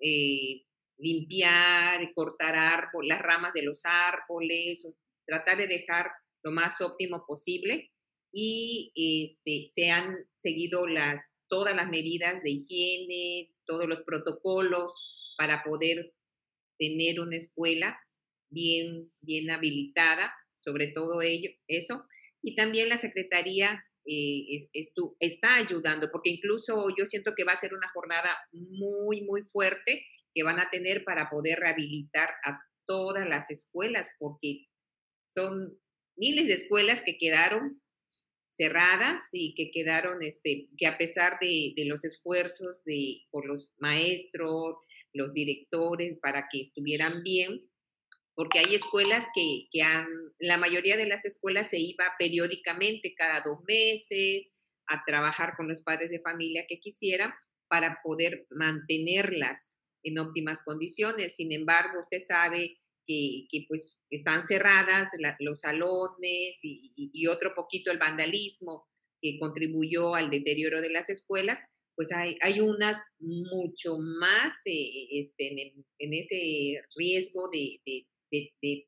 eh, 0.00 0.64
limpiar, 0.98 2.12
cortar 2.14 2.56
árboles, 2.56 3.08
las 3.08 3.20
ramas 3.20 3.52
de 3.52 3.62
los 3.62 3.82
árboles, 3.84 4.88
tratar 5.26 5.58
de 5.58 5.66
dejar 5.66 6.10
lo 6.42 6.52
más 6.52 6.80
óptimo 6.80 7.24
posible 7.26 7.92
y 8.32 8.92
este, 8.94 9.68
se 9.68 9.90
han 9.90 10.16
seguido 10.34 10.86
las, 10.86 11.34
todas 11.48 11.74
las 11.74 11.88
medidas 11.88 12.42
de 12.42 12.50
higiene, 12.50 13.54
todos 13.64 13.86
los 13.86 14.02
protocolos 14.02 15.34
para 15.36 15.62
poder 15.64 16.14
tener 16.78 17.20
una 17.20 17.36
escuela 17.36 17.98
bien, 18.50 19.12
bien 19.20 19.50
habilitada, 19.50 20.34
sobre 20.54 20.88
todo 20.88 21.22
ello, 21.22 21.50
eso. 21.68 22.06
Y 22.42 22.54
también 22.54 22.88
la 22.88 22.96
Secretaría 22.96 23.84
eh, 24.06 24.46
está 25.18 25.56
ayudando, 25.56 26.08
porque 26.12 26.30
incluso 26.30 26.88
yo 26.96 27.06
siento 27.06 27.34
que 27.34 27.44
va 27.44 27.52
a 27.52 27.60
ser 27.60 27.74
una 27.74 27.90
jornada 27.92 28.30
muy, 28.52 29.22
muy 29.22 29.42
fuerte 29.42 30.06
que 30.32 30.42
van 30.42 30.60
a 30.60 30.68
tener 30.70 31.02
para 31.04 31.28
poder 31.28 31.58
rehabilitar 31.58 32.30
a 32.44 32.60
todas 32.86 33.28
las 33.28 33.50
escuelas, 33.50 34.10
porque 34.18 34.66
son 35.26 35.78
miles 36.16 36.46
de 36.46 36.54
escuelas 36.54 37.02
que 37.04 37.18
quedaron 37.18 37.82
cerradas 38.46 39.28
y 39.32 39.54
que 39.54 39.70
quedaron, 39.70 40.22
este, 40.22 40.68
que 40.76 40.86
a 40.86 40.98
pesar 40.98 41.38
de, 41.40 41.72
de 41.76 41.84
los 41.84 42.04
esfuerzos 42.04 42.84
de, 42.84 43.22
por 43.30 43.46
los 43.46 43.74
maestros, 43.78 44.76
los 45.12 45.32
directores, 45.32 46.18
para 46.22 46.48
que 46.50 46.60
estuvieran 46.60 47.22
bien, 47.22 47.68
porque 48.34 48.58
hay 48.58 48.74
escuelas 48.74 49.26
que, 49.34 49.66
que 49.70 49.82
han, 49.82 50.06
la 50.38 50.58
mayoría 50.58 50.96
de 50.96 51.06
las 51.06 51.24
escuelas 51.24 51.70
se 51.70 51.78
iba 51.78 52.04
periódicamente, 52.18 53.14
cada 53.16 53.40
dos 53.40 53.60
meses, 53.66 54.52
a 54.88 55.02
trabajar 55.06 55.54
con 55.56 55.68
los 55.68 55.82
padres 55.82 56.10
de 56.10 56.20
familia 56.20 56.66
que 56.68 56.78
quisieran 56.78 57.32
para 57.68 58.00
poder 58.04 58.46
mantenerlas 58.50 59.80
en 60.02 60.18
óptimas 60.18 60.62
condiciones. 60.62 61.34
Sin 61.34 61.52
embargo, 61.52 61.98
usted 61.98 62.20
sabe 62.20 62.78
que, 63.06 63.46
pues 63.68 63.98
están 64.10 64.42
cerradas 64.42 65.10
los 65.40 65.60
salones 65.60 66.60
y, 66.62 67.26
otro 67.26 67.54
poquito 67.54 67.90
el 67.90 67.98
vandalismo 67.98 68.86
que 69.20 69.38
contribuyó 69.38 70.14
al 70.14 70.30
deterioro 70.30 70.80
de 70.80 70.90
las 70.90 71.08
escuelas, 71.08 71.64
pues 71.94 72.12
hay, 72.12 72.36
hay 72.42 72.60
unas 72.60 73.02
mucho 73.18 73.98
más 73.98 74.54
eh, 74.66 75.08
este, 75.10 75.74
en, 75.98 76.12
ese 76.12 76.82
riesgo 76.94 77.48
de, 77.50 77.80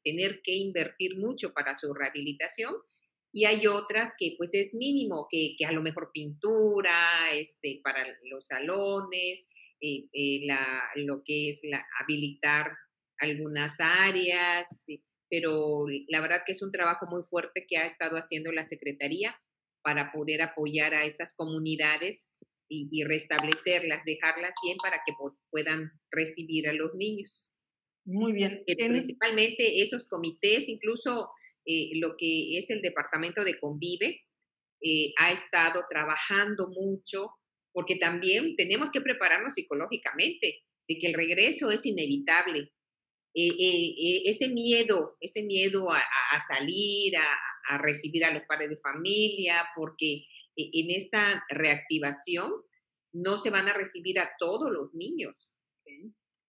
tener 0.05 0.43
que 0.43 0.55
invertir 0.57 1.17
mucho 1.17 1.53
para 1.55 1.75
su 1.75 1.95
rehabilitación 1.95 2.75
y 3.33 3.45
hay 3.45 3.67
otras 3.67 4.15
que 4.19 4.35
pues 4.37 4.53
es 4.55 4.75
mínimo, 4.75 5.27
que, 5.31 5.57
a 5.67 5.73
lo 5.73 5.83
mejor 5.83 6.11
pintura, 6.13 7.33
este, 7.33 7.81
para 7.83 8.07
los 8.25 8.47
salones, 8.47 9.47
eh, 9.81 10.07
eh, 10.13 10.47
lo 10.97 11.23
que 11.25 11.51
es 11.51 11.61
la, 11.63 11.85
habilitar 12.01 12.73
algunas 13.19 13.81
áreas, 13.81 14.87
pero 15.31 15.85
la 16.09 16.21
verdad 16.21 16.43
que 16.47 16.53
es 16.53 16.63
un 16.63 16.73
trabajo 16.73 17.07
muy 17.11 17.23
fuerte 17.25 17.67
que 17.69 17.79
ha 17.79 17.87
estado 17.87 18.17
haciendo 18.17 18.53
la 18.53 18.65
Secretaría 18.65 19.41
para 19.83 20.13
poder 20.13 20.43
apoyar 20.43 20.95
a 20.95 21.05
estas 21.05 21.35
comunidades 21.35 22.29
y, 22.69 22.89
y 22.91 23.05
restablecerlas, 23.05 24.05
dejarlas 24.05 24.53
bien 24.63 24.77
para 24.83 24.99
que 25.07 25.13
puedan 25.51 25.93
recibir 26.11 26.69
a 26.69 26.73
los 26.73 26.95
niños. 26.95 27.55
Muy 28.11 28.33
bien. 28.33 28.63
principalmente 28.67 29.83
esos 29.83 30.09
comités, 30.09 30.71
incluso 30.71 31.31
eh, 31.67 31.91
lo 32.01 32.17
que 32.17 32.57
es 32.57 32.71
el 32.71 32.81
Departamento 32.81 33.45
de 33.45 33.59
Convive, 33.61 34.23
eh, 34.83 35.13
ha 35.19 35.31
estado 35.31 35.83
trabajando 35.91 36.69
mucho, 36.71 37.29
porque 37.71 37.97
también 37.97 38.57
tenemos 38.57 38.91
que 38.91 39.03
prepararnos 39.03 39.53
psicológicamente 39.53 40.63
de 40.89 40.99
que 40.99 41.07
el 41.07 41.15
regreso 41.15 41.71
es 41.71 41.85
inevitable. 41.85 42.73
Eh, 43.35 44.23
ese 44.25 44.49
miedo, 44.49 45.17
ese 45.21 45.43
miedo 45.43 45.91
a, 45.93 46.41
salir, 46.41 47.15
a, 47.69 47.79
recibir 47.79 48.25
a 48.25 48.33
los 48.33 48.43
padres 48.49 48.71
de 48.71 48.81
familia, 48.81 49.67
porque 49.77 50.27
en 50.57 50.91
esta 50.91 51.45
reactivación 51.49 52.53
no 53.13 53.39
se 53.39 53.51
van 53.51 53.69
a 53.69 53.75
recibir 53.75 54.19
a 54.19 54.31
todos 54.39 54.71
los 54.71 54.93
niños 54.93 55.53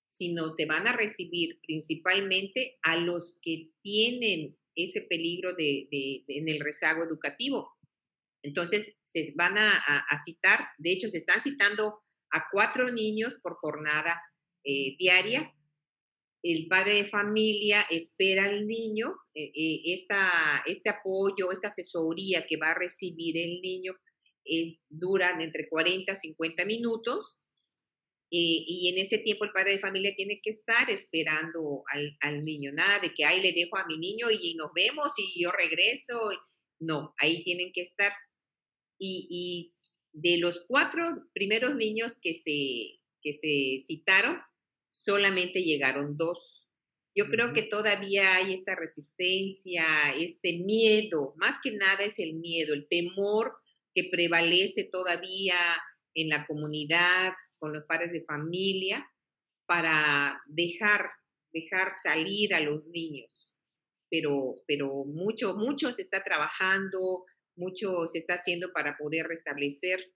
sino 0.10 0.50
se 0.50 0.66
van 0.66 0.88
a 0.88 0.94
recibir 0.94 1.60
principalmente 1.62 2.80
a 2.82 2.98
los 2.98 3.38
que 3.44 3.70
tienen 3.84 4.58
ese 4.76 5.02
peligro 5.02 5.54
de, 5.56 5.88
en 6.28 6.50
el 6.50 6.60
rezago 6.60 7.04
educativo. 7.04 7.78
Entonces, 8.42 8.98
se 9.04 9.34
van 9.36 9.58
a, 9.60 9.72
citar, 10.26 10.68
de 10.80 10.94
hecho, 10.94 11.10
se 11.10 11.18
están 11.18 11.42
citando 11.42 12.02
a 12.32 12.46
cuatro 12.52 12.92
niños 12.92 13.38
por 13.44 13.58
jornada 13.58 14.20
eh, 14.64 14.96
diaria. 14.98 15.54
El 16.42 16.68
padre 16.68 16.96
de 16.96 17.06
familia 17.06 17.86
espera 17.90 18.46
al 18.46 18.66
niño, 18.66 19.14
eh, 19.34 19.52
eh, 19.54 19.82
esta, 19.86 20.62
este 20.66 20.90
apoyo, 20.90 21.52
esta 21.52 21.68
asesoría 21.68 22.46
que 22.48 22.58
va 22.58 22.72
a 22.72 22.80
recibir 22.80 23.38
el 23.38 23.62
niño 23.62 23.94
es, 24.46 24.76
duran 24.88 25.42
entre 25.42 25.68
40 25.68 26.12
a 26.12 26.16
50 26.16 26.66
minutos 26.66 27.40
eh, 28.32 28.64
y 28.68 28.90
en 28.90 29.00
ese 29.04 29.18
tiempo 29.18 29.44
el 29.44 29.52
padre 29.52 29.72
de 29.72 29.80
familia 29.80 30.14
tiene 30.16 30.40
que 30.44 30.52
estar 30.52 30.90
esperando 30.92 31.84
al, 31.92 32.16
al, 32.22 32.46
niño, 32.46 32.72
nada 32.72 33.00
de 33.00 33.12
que 33.12 33.26
ahí 33.26 33.42
le 33.42 33.54
dejo 33.54 33.76
a 33.78 33.88
mi 33.88 33.98
niño 33.98 34.28
y 34.30 34.54
nos 34.54 34.70
vemos 34.76 35.14
y 35.18 35.44
yo 35.44 35.52
regreso. 35.52 36.20
No, 36.80 37.16
ahí 37.18 37.44
tienen 37.44 37.72
que 37.74 37.82
estar. 37.82 38.14
Y, 39.00 39.28
y 39.32 39.74
de 40.14 40.38
los 40.38 40.66
cuatro 40.68 41.04
primeros 41.34 41.76
niños 41.76 42.20
que 42.22 42.36
se, 42.36 43.00
que 43.24 43.34
se 43.34 43.84
citaron, 43.84 44.40
solamente 44.90 45.62
llegaron 45.62 46.18
dos. 46.18 46.68
Yo 47.16 47.26
creo 47.28 47.54
que 47.54 47.64
todavía 47.64 48.36
hay 48.36 48.54
esta 48.54 48.76
resistencia, 48.76 49.86
este 50.18 50.60
miedo, 50.60 51.34
más 51.38 51.60
que 51.64 51.72
nada 51.72 52.04
es 52.04 52.20
el 52.20 52.34
miedo, 52.36 52.74
el 52.74 52.88
temor 52.90 53.58
que 53.94 54.10
prevalece 54.12 54.84
todavía 54.84 55.58
en 56.16 56.30
la 56.30 56.46
comunidad, 56.46 57.34
con 57.60 57.74
los 57.74 57.84
padres 57.86 58.12
de 58.12 58.24
familia, 58.24 59.08
para 59.68 60.42
dejar, 60.48 61.10
dejar 61.52 61.92
salir 61.92 62.54
a 62.56 62.60
los 62.60 62.86
niños. 62.88 63.54
Pero, 64.10 64.64
pero 64.68 65.06
mucho, 65.06 65.56
mucho 65.56 65.92
se 65.92 66.02
está 66.02 66.24
trabajando, 66.24 67.26
mucho 67.56 68.08
se 68.08 68.18
está 68.18 68.36
haciendo 68.36 68.72
para 68.74 68.98
poder 68.98 69.28
restablecer, 69.28 70.14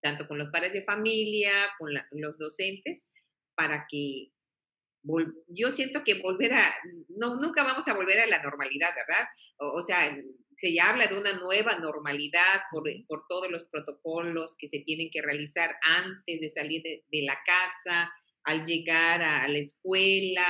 tanto 0.00 0.28
con 0.28 0.38
los 0.38 0.50
padres 0.50 0.72
de 0.72 0.84
familia, 0.84 1.50
con 1.78 1.92
la, 1.92 2.06
los 2.12 2.38
docentes, 2.38 3.10
para 3.56 3.86
que 3.88 4.30
yo 5.48 5.70
siento 5.70 6.02
que 6.04 6.20
volver 6.20 6.52
a, 6.52 6.74
no, 7.08 7.36
nunca 7.36 7.62
vamos 7.62 7.86
a 7.88 7.94
volver 7.94 8.20
a 8.20 8.26
la 8.26 8.42
normalidad, 8.42 8.90
¿verdad? 8.94 9.24
O, 9.58 9.78
o 9.78 9.82
sea, 9.82 10.16
se 10.56 10.80
habla 10.80 11.06
de 11.06 11.16
una 11.16 11.32
nueva 11.34 11.78
normalidad 11.78 12.62
por, 12.72 12.84
por, 13.06 13.24
todos 13.28 13.50
los 13.50 13.64
protocolos 13.64 14.56
que 14.58 14.68
se 14.68 14.80
tienen 14.80 15.10
que 15.12 15.22
realizar 15.22 15.76
antes 15.82 16.40
de 16.40 16.48
salir 16.48 16.82
de, 16.82 17.04
de 17.10 17.22
la 17.22 17.38
casa, 17.44 18.10
al 18.44 18.64
llegar 18.64 19.22
a, 19.22 19.48
la 19.48 19.58
escuela, 19.58 20.44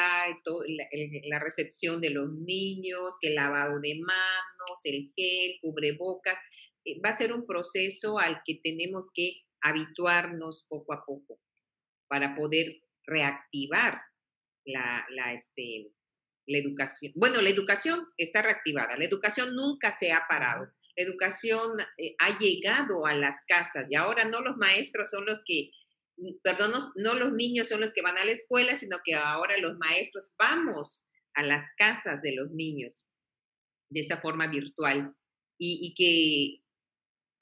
todo, 0.44 0.62
la, 0.68 0.86
la, 1.24 1.38
recepción 1.38 2.00
de 2.00 2.10
los 2.10 2.30
niños, 2.32 3.16
que 3.20 3.28
el 3.28 3.34
lavado 3.34 3.80
de 3.80 3.94
manos, 3.94 4.56
manos, 4.66 4.80
el 4.84 5.12
gel, 5.16 5.58
cubrebocas. 5.60 6.38
Eh, 6.84 7.00
va 7.04 7.10
a 7.10 7.16
ser 7.16 7.32
un 7.32 7.46
proceso 7.46 8.18
al 8.18 8.42
que 8.44 8.60
tenemos 8.62 9.10
que 9.12 9.42
habituarnos 9.60 10.66
poco 10.68 10.92
a 10.92 11.04
poco 11.04 11.40
para 12.08 12.36
poder 12.36 12.82
reactivar 13.06 14.00
la, 14.64 15.06
la, 15.10 15.32
este, 15.32 15.92
la 16.46 16.58
educación. 16.58 17.12
Bueno, 17.16 17.40
la 17.40 17.50
educación 17.50 18.06
está 18.16 18.42
reactivada, 18.42 18.96
la 18.96 19.04
educación 19.04 19.54
nunca 19.54 19.94
se 19.94 20.12
ha 20.12 20.26
parado. 20.28 20.72
La 20.96 21.04
educación 21.04 21.78
eh, 21.98 22.14
ha 22.18 22.38
llegado 22.38 23.04
a 23.06 23.14
las 23.14 23.44
casas 23.46 23.90
y 23.90 23.96
ahora 23.96 24.24
no 24.24 24.40
los 24.40 24.56
maestros 24.56 25.10
son 25.10 25.26
los 25.26 25.42
que, 25.44 25.70
mm, 26.16 26.38
perdón, 26.42 26.72
no, 26.96 27.14
los 27.14 27.32
niños 27.32 27.68
son 27.68 27.80
los 27.80 27.92
que 27.92 28.02
van 28.02 28.16
a 28.16 28.24
la 28.24 28.32
escuela, 28.32 28.76
sino 28.76 28.98
que 29.04 29.14
ahora 29.14 29.58
los 29.58 29.76
maestros 29.76 30.34
vamos 30.38 31.08
a 31.34 31.42
las 31.42 31.66
casas 31.76 32.22
de 32.22 32.34
los 32.34 32.50
niños 32.50 33.06
de 33.90 34.00
esta 34.00 34.20
forma 34.20 34.46
virtual 34.48 35.14
y, 35.58 35.94
que 35.94 36.62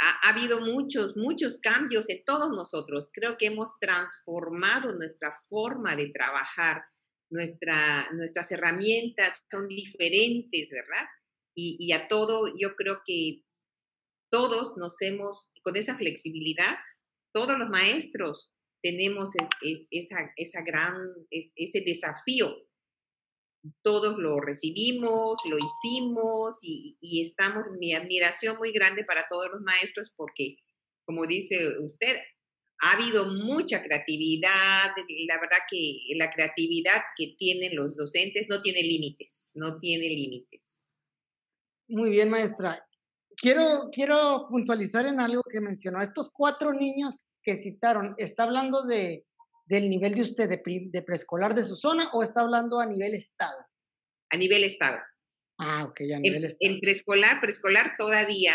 ha, 0.05 0.29
habido 0.29 0.61
muchos, 0.61 1.17
muchos 1.17 1.59
cambios 1.59 2.09
en 2.11 2.25
todos 2.25 2.51
nosotros. 2.51 3.11
Creo 3.13 3.37
que 3.39 3.47
hemos 3.47 3.79
transformado 3.81 4.95
nuestra 4.95 5.33
forma 5.49 5.97
de 5.97 6.11
trabajar, 6.11 6.83
nuestra, 7.31 8.11
nuestras 8.13 8.53
herramientas 8.53 9.45
son 9.51 9.67
diferentes, 9.69 10.71
¿verdad? 10.71 11.07
Y, 11.57 11.93
a 11.93 12.09
todo, 12.09 12.53
yo 12.59 12.75
creo 12.75 13.03
que 13.07 13.45
todos 14.31 14.77
nos 14.77 15.01
hemos, 15.03 15.49
con 15.63 15.77
esa 15.77 15.97
flexibilidad, 15.97 16.77
todos 17.33 17.57
los 17.57 17.69
maestros 17.69 18.51
tenemos 18.83 19.31
esa, 19.91 20.33
esa 20.37 20.63
gran, 20.63 20.97
ese 21.31 21.81
desafío 21.87 22.55
todos 23.83 24.19
lo 24.19 24.41
recibimos, 24.41 25.39
lo 25.49 25.57
hicimos 25.59 26.59
y, 26.63 26.97
y, 27.01 27.23
estamos, 27.23 27.65
mi 27.79 27.95
admiración 27.95 28.57
muy 28.59 28.73
grande 28.73 29.05
para 29.05 29.27
todos 29.29 29.49
los 29.51 29.61
maestros 29.63 30.13
porque, 30.17 30.57
como 31.05 31.27
dice 31.27 31.79
usted, 31.81 32.17
ha 32.81 32.93
habido 32.93 33.27
mucha 33.27 33.83
creatividad, 33.83 34.91
la 35.27 35.41
verdad 35.41 35.59
que 35.71 36.01
la 36.17 36.31
creatividad 36.31 37.03
que 37.17 37.35
tienen 37.39 37.77
los 37.77 37.97
docentes 37.97 38.47
no 38.49 38.61
tiene 38.63 38.83
límites, 38.83 39.53
no 39.55 39.79
tiene 39.79 40.09
límites. 40.09 40.95
Muy 41.89 42.11
bien, 42.11 42.31
maestra. 42.31 42.87
Quiero, 43.37 43.91
quiero 43.93 44.47
puntualizar 44.49 45.07
en 45.07 45.21
algo 45.21 45.43
que 45.51 45.61
mencionó. 45.61 46.01
Estos 46.01 46.31
cuatro 46.31 46.73
niños 46.73 47.27
que 47.43 47.57
citaron, 47.57 48.15
¿está 48.19 48.45
hablando 48.45 48.83
de, 48.85 49.25
del 49.67 49.89
nivel 49.89 50.15
de 50.15 50.23
usted 50.23 50.49
de, 50.49 50.63
de, 50.91 51.03
preescolar 51.03 51.55
de 51.55 51.63
su 51.63 51.77
zona 51.77 52.11
o 52.13 52.23
está 52.23 52.41
hablando 52.41 52.81
a 52.81 52.87
nivel 52.87 53.15
estado? 53.15 53.59
A 54.31 54.37
nivel 54.37 54.65
estado. 54.65 54.99
Ah, 55.59 55.85
ok, 55.85 56.01
a 56.15 56.19
nivel 56.19 56.45
estado. 56.45 56.73
En 56.73 56.81
preescolar, 56.81 57.41
preescolar 57.41 57.95
todavía 57.97 58.55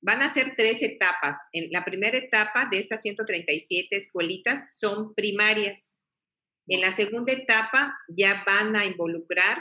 Van 0.00 0.22
a 0.22 0.32
ser 0.32 0.54
tres 0.56 0.82
etapas. 0.82 1.36
En 1.52 1.70
la 1.72 1.84
primera 1.84 2.16
etapa 2.16 2.68
de 2.70 2.78
estas 2.78 3.02
137 3.02 3.96
escuelitas 3.96 4.78
son 4.78 5.14
primarias. 5.14 6.06
En 6.68 6.80
la 6.80 6.92
segunda 6.92 7.32
etapa 7.32 7.96
ya 8.08 8.44
van 8.46 8.76
a 8.76 8.84
involucrar 8.84 9.58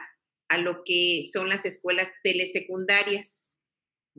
a 0.50 0.58
lo 0.58 0.84
que 0.86 1.24
son 1.32 1.50
las 1.50 1.66
escuelas 1.66 2.12
telesecundarias. 2.24 3.60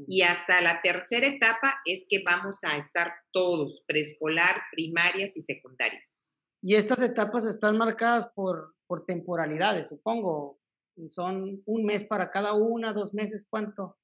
Y 0.09 0.23
hasta 0.23 0.61
la 0.61 0.81
tercera 0.83 1.27
etapa 1.27 1.81
es 1.85 2.07
que 2.09 2.23
vamos 2.25 2.65
a 2.65 2.77
estar 2.77 3.13
todos, 3.33 3.85
preescolar, 3.87 4.63
primarias 4.73 5.37
y 5.37 5.43
secundarias. 5.43 6.38
Y 6.61 6.75
estas 6.75 7.01
etapas 7.01 7.45
están 7.45 7.79
marcadas 7.79 8.29
por, 8.35 8.75
por 8.87 9.05
temporalidades, 9.07 9.89
supongo. 9.89 10.59
Son 11.11 11.63
un 11.65 11.85
mes 11.85 12.03
para 12.03 12.31
cada 12.31 12.55
una, 12.55 12.93
dos 12.93 13.15
meses, 13.15 13.47
¿cuánto? 13.49 13.97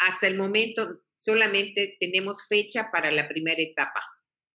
hasta 0.00 0.26
el 0.26 0.36
momento 0.36 1.02
solamente 1.14 1.96
tenemos 2.00 2.46
fecha 2.48 2.90
para 2.92 3.10
la 3.10 3.28
primera 3.28 3.60
etapa. 3.60 4.02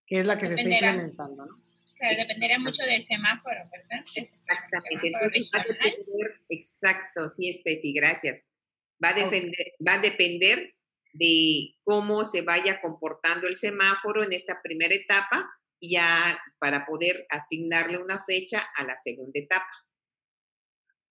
Que 0.06 0.22
es 0.22 0.28
la 0.28 0.38
que 0.38 0.48
se 0.48 0.56
está 0.56 0.70
implementando, 0.70 1.46
¿no? 1.46 1.56
Claro, 1.98 2.16
dependerá 2.16 2.60
mucho 2.60 2.84
del 2.84 3.04
semáforo, 3.04 3.58
¿verdad? 3.72 4.06
Exactamente. 4.16 5.08
Entonces, 5.08 5.51
va 5.53 5.62
a 5.62 5.64
depender, 5.64 6.42
exacto, 6.50 7.27
sí, 7.27 7.50
Estefi, 7.50 7.92
gracias. 7.94 8.46
Va 9.03 9.10
a, 9.10 9.14
defender, 9.14 9.74
va 9.86 9.96
a 9.96 10.00
depender 10.00 10.75
de 11.14 11.75
cómo 11.82 12.24
se 12.24 12.42
vaya 12.42 12.82
comportando 12.82 13.48
el 13.48 13.56
semáforo 13.56 14.24
en 14.24 14.34
esta 14.34 14.62
primera 14.62 14.94
etapa, 14.94 15.50
ya 15.81 16.40
para 16.59 16.85
poder 16.85 17.25
asignarle 17.29 17.98
una 17.98 18.20
fecha 18.20 18.63
a 18.75 18.83
la 18.83 18.96
segunda 18.96 19.40
etapa. 19.40 19.70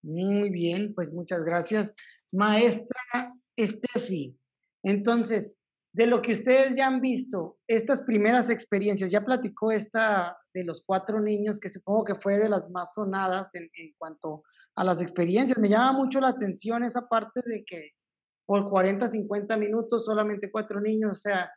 Muy 0.03 0.49
bien, 0.49 0.93
pues 0.93 1.11
muchas 1.11 1.43
gracias. 1.43 1.93
Maestra 2.31 3.33
Estefi, 3.55 4.37
entonces, 4.83 5.59
de 5.93 6.05
lo 6.05 6.21
que 6.21 6.31
ustedes 6.31 6.75
ya 6.75 6.87
han 6.87 7.01
visto, 7.01 7.57
estas 7.67 8.03
primeras 8.03 8.49
experiencias, 8.49 9.09
ya 9.09 9.25
platicó 9.25 9.71
esta 9.71 10.37
de 10.53 10.63
los 10.63 10.83
cuatro 10.85 11.19
niños, 11.19 11.59
que 11.59 11.69
supongo 11.69 12.03
que 12.03 12.15
fue 12.15 12.37
de 12.37 12.49
las 12.49 12.69
más 12.69 12.93
sonadas 12.93 13.55
en, 13.55 13.69
cuanto 13.97 14.43
a 14.75 14.83
las 14.83 15.01
experiencias. 15.01 15.57
Me 15.57 15.69
llama 15.69 15.93
mucho 15.93 16.19
la 16.19 16.29
atención 16.29 16.83
esa 16.83 17.07
parte 17.07 17.41
de 17.45 17.63
que 17.65 17.91
por 18.45 18.69
40, 18.69 19.07
50 19.07 19.57
minutos 19.57 20.05
solamente 20.05 20.51
cuatro 20.51 20.79
niños, 20.79 21.11
o 21.11 21.15
sea, 21.15 21.51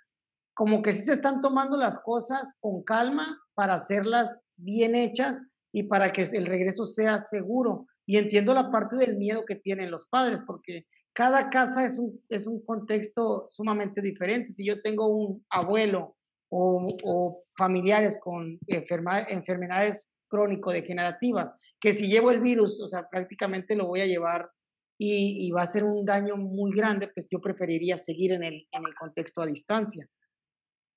como 0.55 0.83
que 0.83 0.93
sí 0.93 1.03
se 1.03 1.13
están 1.13 1.41
tomando 1.41 1.77
las 1.77 1.99
cosas 2.01 2.55
con 2.61 2.83
calma 2.83 3.39
para 3.55 3.75
hacerlas 3.75 4.41
bien 4.57 4.95
hechas 4.95 5.43
y 5.73 5.85
para 5.85 6.13
que 6.13 6.23
el 6.23 6.47
regreso 6.47 6.85
sea 6.85 7.19
seguro. 7.19 7.87
Y 8.07 8.17
entiendo 8.17 8.55
la 8.55 8.71
parte 8.71 8.97
del 8.97 9.17
miedo 9.17 9.45
que 9.47 9.57
tienen 9.57 9.91
los 9.91 10.07
padres, 10.09 10.41
porque 10.47 10.87
cada 11.13 11.51
casa 11.51 11.85
es 11.85 11.99
un, 11.99 12.21
es 12.29 12.47
un 12.47 12.65
contexto 12.65 13.45
sumamente 13.49 14.01
diferente. 14.01 14.53
Si 14.53 14.67
yo 14.67 14.81
tengo 14.83 15.09
un 15.09 15.45
abuelo 15.51 16.17
o, 16.51 17.45
familiares 17.57 18.19
con 18.21 18.59
enfermedades 18.67 20.15
crónico-degenerativas, 20.29 21.53
que 21.81 21.93
si 21.93 22.09
llevo 22.09 22.31
el 22.31 22.41
virus, 22.41 22.81
o 22.81 22.89
sea, 22.89 23.09
prácticamente 23.09 23.77
lo 23.77 23.87
voy 23.87 24.01
a 24.01 24.07
llevar 24.07 24.51
y, 24.99 25.51
va 25.51 25.63
a 25.63 25.67
ser 25.67 25.85
un 25.85 26.05
daño 26.05 26.37
muy 26.37 26.73
grande, 26.75 27.09
pues 27.09 27.29
yo 27.31 27.41
preferiría 27.41 27.97
seguir 27.97 28.33
en 28.33 28.43
el, 28.43 28.67
en 28.71 28.83
el 28.87 28.95
contexto 28.95 29.41
a 29.41 29.47
distancia. 29.47 30.07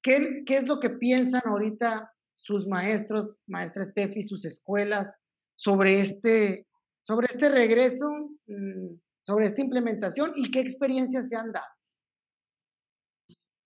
¿Qué, 0.04 0.44
¿Qué, 0.46 0.58
es 0.58 0.68
lo 0.68 0.80
que 0.80 0.92
piensan 0.92 1.42
ahorita 1.46 2.12
sus 2.36 2.68
maestros, 2.68 3.39
maestra 3.48 3.86
Steffi, 3.86 4.22
sus 4.22 4.46
escuelas, 4.46 5.18
sobre 5.56 6.02
este, 6.02 6.68
sobre 7.02 7.28
este 7.28 7.50
regreso? 7.50 8.08
Mm, 8.48 8.98
sobre 9.26 9.46
esta 9.46 9.62
implementación 9.62 10.34
y 10.36 10.52
qué 10.52 10.60
experiencias 10.60 11.30
se 11.30 11.36
han 11.36 11.52
dado. 11.52 11.66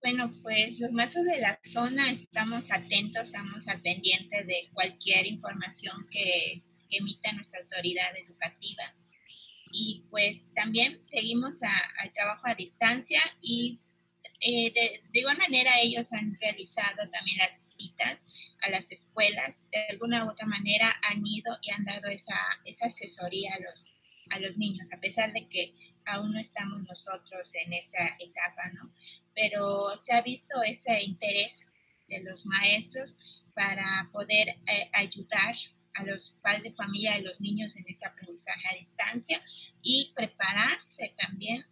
Bueno, 0.01 0.31
pues 0.43 0.79
los 0.79 0.91
maestros 0.93 1.25
de 1.25 1.39
la 1.39 1.59
zona 1.63 2.11
estamos 2.11 2.71
atentos, 2.71 3.27
estamos 3.27 3.67
al 3.67 3.81
pendiente 3.81 4.43
de 4.43 4.69
cualquier 4.73 5.25
información 5.25 5.95
que, 6.11 6.63
emita 6.89 7.33
nuestra 7.33 7.59
autoridad 7.59 8.15
educativa. 8.15 8.95
Y 9.73 10.05
pues 10.09 10.47
también 10.55 11.03
seguimos 11.03 11.59
al 11.61 12.13
trabajo 12.13 12.43
a 12.45 12.55
distancia 12.55 13.19
y 13.41 13.81
eh, 14.39 14.71
de, 14.73 15.19
igual 15.19 15.37
manera 15.37 15.79
ellos 15.81 16.13
han 16.13 16.37
realizado 16.39 17.09
también 17.09 17.37
las 17.37 17.57
visitas 17.57 18.25
a 18.61 18.69
las 18.69 18.91
escuelas, 18.91 19.67
de 19.71 19.87
alguna 19.89 20.25
u 20.25 20.29
otra 20.31 20.45
manera 20.45 20.95
han 21.01 21.25
ido 21.25 21.57
y 21.61 21.71
han 21.71 21.85
dado 21.85 22.07
esa, 22.07 22.37
esa 22.65 22.87
asesoría 22.87 23.55
a 23.55 23.59
los, 23.59 23.95
a 24.31 24.39
los 24.39 24.57
niños, 24.57 24.91
a 24.93 24.99
pesar 24.99 25.33
de 25.33 25.47
que 25.47 25.73
aún 26.05 26.33
no 26.33 26.39
estamos 26.39 26.81
nosotros 26.83 27.51
en 27.55 27.73
esta 27.73 28.15
etapa, 28.19 28.69
¿no? 28.73 28.93
Pero 29.35 29.97
se 29.97 30.13
ha 30.13 30.21
visto 30.21 30.61
ese 30.63 31.03
interés 31.03 31.71
de 32.07 32.21
los 32.21 32.45
maestros 32.45 33.17
para 33.53 34.09
poder 34.11 34.49
eh, 34.67 34.89
ayudar 34.93 35.55
a 35.95 36.03
los 36.03 36.35
padres 36.41 36.63
de 36.63 36.73
familia 36.73 37.17
y 37.17 37.23
los 37.23 37.41
niños 37.41 37.75
en 37.75 37.85
este 37.87 38.05
aprendizaje 38.05 38.67
a 38.69 38.77
distancia 38.77 39.41
y 39.81 40.13
prepararse 40.15 41.15
también 41.17 41.65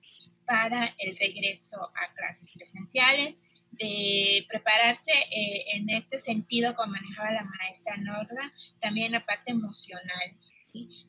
para 0.46 0.96
el 0.98 1.18
regreso 1.18 1.92
a 1.96 2.14
clases 2.14 2.50
presenciales, 2.56 3.42
de 3.72 4.46
prepararse 4.48 5.12
eh, 5.12 5.66
en 5.74 5.90
este 5.90 6.20
sentido, 6.20 6.76
como 6.76 6.94
manejaba 6.94 7.32
la 7.32 7.44
maestra 7.44 7.98
Norda, 7.98 8.54
también 8.80 9.12
la 9.12 9.26
parte 9.26 9.52
emocional, 9.52 10.38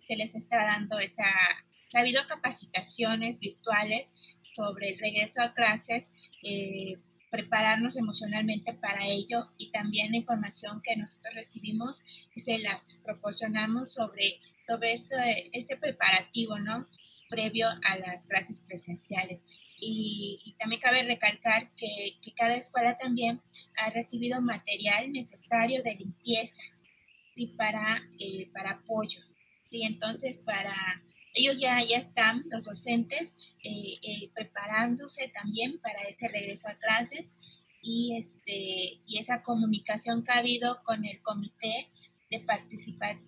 se 0.06 0.16
les 0.16 0.34
está 0.34 0.64
dando 0.64 0.98
esa, 0.98 1.24
ha 1.24 1.98
habido 1.98 2.26
capacitaciones 2.26 3.38
virtuales 3.38 4.14
sobre 4.54 4.90
el 4.90 4.98
regreso 4.98 5.42
a 5.42 5.54
clases, 5.54 6.12
eh, 6.42 6.98
prepararnos 7.30 7.96
emocionalmente 7.96 8.72
para 8.74 9.06
ello 9.06 9.50
y 9.58 9.70
también 9.70 10.12
la 10.12 10.18
información 10.18 10.80
que 10.82 10.96
nosotros 10.96 11.34
recibimos 11.34 12.04
se 12.36 12.58
las 12.58 12.96
proporcionamos 13.04 13.92
sobre, 13.92 14.38
sobre 14.66 14.92
este, 14.92 15.50
este 15.52 15.76
preparativo, 15.76 16.58
¿no? 16.58 16.86
Previo 17.28 17.68
a 17.68 17.98
las 17.98 18.26
clases 18.26 18.60
presenciales. 18.60 19.44
Y, 19.78 20.54
también 20.58 20.80
cabe 20.80 21.02
recalcar 21.02 21.72
que, 21.74 22.18
que, 22.22 22.32
cada 22.34 22.56
escuela 22.56 22.96
también 22.96 23.42
ha 23.76 23.90
recibido 23.90 24.40
material 24.40 25.12
necesario 25.12 25.82
de 25.82 25.94
limpieza 25.94 26.62
y 27.36 27.48
para, 27.48 28.02
eh, 28.18 28.50
para 28.52 28.70
apoyo. 28.70 29.20
Sí, 29.68 29.82
entonces 29.82 30.38
para 30.38 30.74
ellos 31.34 31.56
ya, 31.60 31.82
ya 31.84 31.98
están, 31.98 32.44
los 32.50 32.64
docentes, 32.64 33.32
eh, 33.62 33.98
eh, 34.02 34.30
preparándose 34.34 35.28
también 35.28 35.78
para 35.80 36.02
ese 36.02 36.28
regreso 36.28 36.68
a 36.68 36.74
clases 36.74 37.32
y, 37.82 38.16
este, 38.16 39.02
y 39.06 39.18
esa 39.18 39.42
comunicación 39.42 40.24
que 40.24 40.32
ha 40.32 40.38
habido 40.38 40.82
con 40.82 41.04
el 41.04 41.20
comité 41.20 41.90
de 42.30 42.40
participar, 42.40 43.18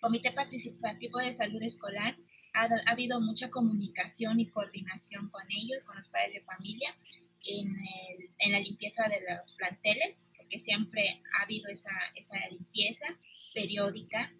comité 0.00 0.30
participativo 0.30 1.18
de 1.18 1.32
salud 1.32 1.62
escolar. 1.62 2.16
Ha, 2.56 2.64
ha, 2.64 2.90
habido 2.90 3.20
mucha 3.20 3.50
comunicación 3.50 4.40
y 4.40 4.48
coordinación 4.48 5.28
con 5.28 5.42
ellos, 5.50 5.84
con 5.84 5.96
los 5.96 6.08
padres 6.08 6.34
de 6.34 6.40
familia, 6.42 6.96
en, 7.44 7.68
el, 7.68 8.30
en 8.38 8.52
la 8.52 8.60
limpieza 8.60 9.08
de 9.08 9.20
los 9.28 9.52
planteles, 9.52 10.26
porque 10.36 10.58
siempre 10.58 11.22
ha 11.38 11.42
habido 11.42 11.68
esa, 11.68 11.90
esa 12.14 12.36
limpieza 12.48 13.06
periódica. 13.54 14.32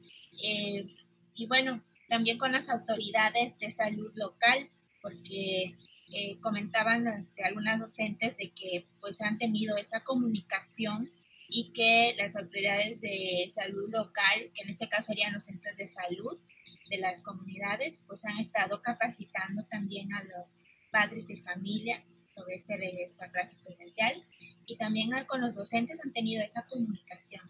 Eh, 0.42 0.86
y 1.34 1.46
bueno, 1.46 1.82
también 2.08 2.38
con 2.38 2.52
las 2.52 2.68
autoridades 2.68 3.58
de 3.58 3.70
salud 3.70 4.12
local, 4.14 4.70
porque 5.02 5.76
eh, 6.12 6.38
comentaban 6.40 7.06
este, 7.08 7.44
algunas 7.44 7.78
docentes 7.80 8.36
de 8.36 8.50
que 8.50 8.86
pues 9.00 9.20
han 9.20 9.38
tenido 9.38 9.76
esa 9.76 10.04
comunicación 10.04 11.10
y 11.48 11.72
que 11.72 12.14
las 12.16 12.36
autoridades 12.36 13.00
de 13.00 13.46
salud 13.50 13.88
local, 13.90 14.50
que 14.54 14.62
en 14.62 14.70
este 14.70 14.88
caso 14.88 15.08
serían 15.08 15.32
los 15.32 15.44
centros 15.44 15.76
de 15.76 15.86
salud 15.86 16.38
de 16.88 16.98
las 16.98 17.22
comunidades, 17.22 18.02
pues 18.06 18.24
han 18.24 18.38
estado 18.38 18.82
capacitando 18.82 19.64
también 19.64 20.12
a 20.14 20.22
los 20.24 20.58
padres 20.90 21.26
de 21.26 21.42
familia 21.42 22.04
sobre 22.34 22.56
este 22.56 22.76
regreso 22.76 23.22
a 23.22 23.30
clases 23.30 23.58
presenciales 23.58 24.28
y 24.66 24.76
también 24.76 25.10
con 25.26 25.40
los 25.40 25.54
docentes 25.54 25.98
han 26.04 26.12
tenido 26.12 26.42
esa 26.42 26.66
comunicación. 26.66 27.42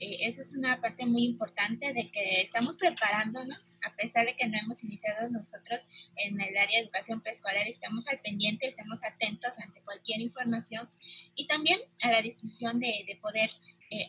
Eh, 0.00 0.26
esa 0.26 0.40
es 0.40 0.52
una 0.52 0.80
parte 0.80 1.06
muy 1.06 1.24
importante 1.24 1.92
de 1.92 2.10
que 2.10 2.40
estamos 2.40 2.76
preparándonos, 2.76 3.76
a 3.82 3.94
pesar 3.94 4.26
de 4.26 4.36
que 4.36 4.46
no 4.46 4.58
hemos 4.58 4.82
iniciado 4.84 5.28
nosotros 5.30 5.82
en 6.16 6.40
el 6.40 6.56
área 6.56 6.78
de 6.78 6.84
educación 6.84 7.20
preescolar, 7.20 7.66
estamos 7.66 8.06
al 8.08 8.18
pendiente, 8.20 8.66
estamos 8.66 9.02
atentos 9.02 9.52
ante 9.58 9.82
cualquier 9.82 10.20
información 10.20 10.88
y 11.34 11.46
también 11.46 11.80
a 12.02 12.10
la 12.10 12.22
disposición 12.22 12.80
de, 12.80 13.04
de 13.06 13.16
poder 13.16 13.50
eh, 13.90 14.08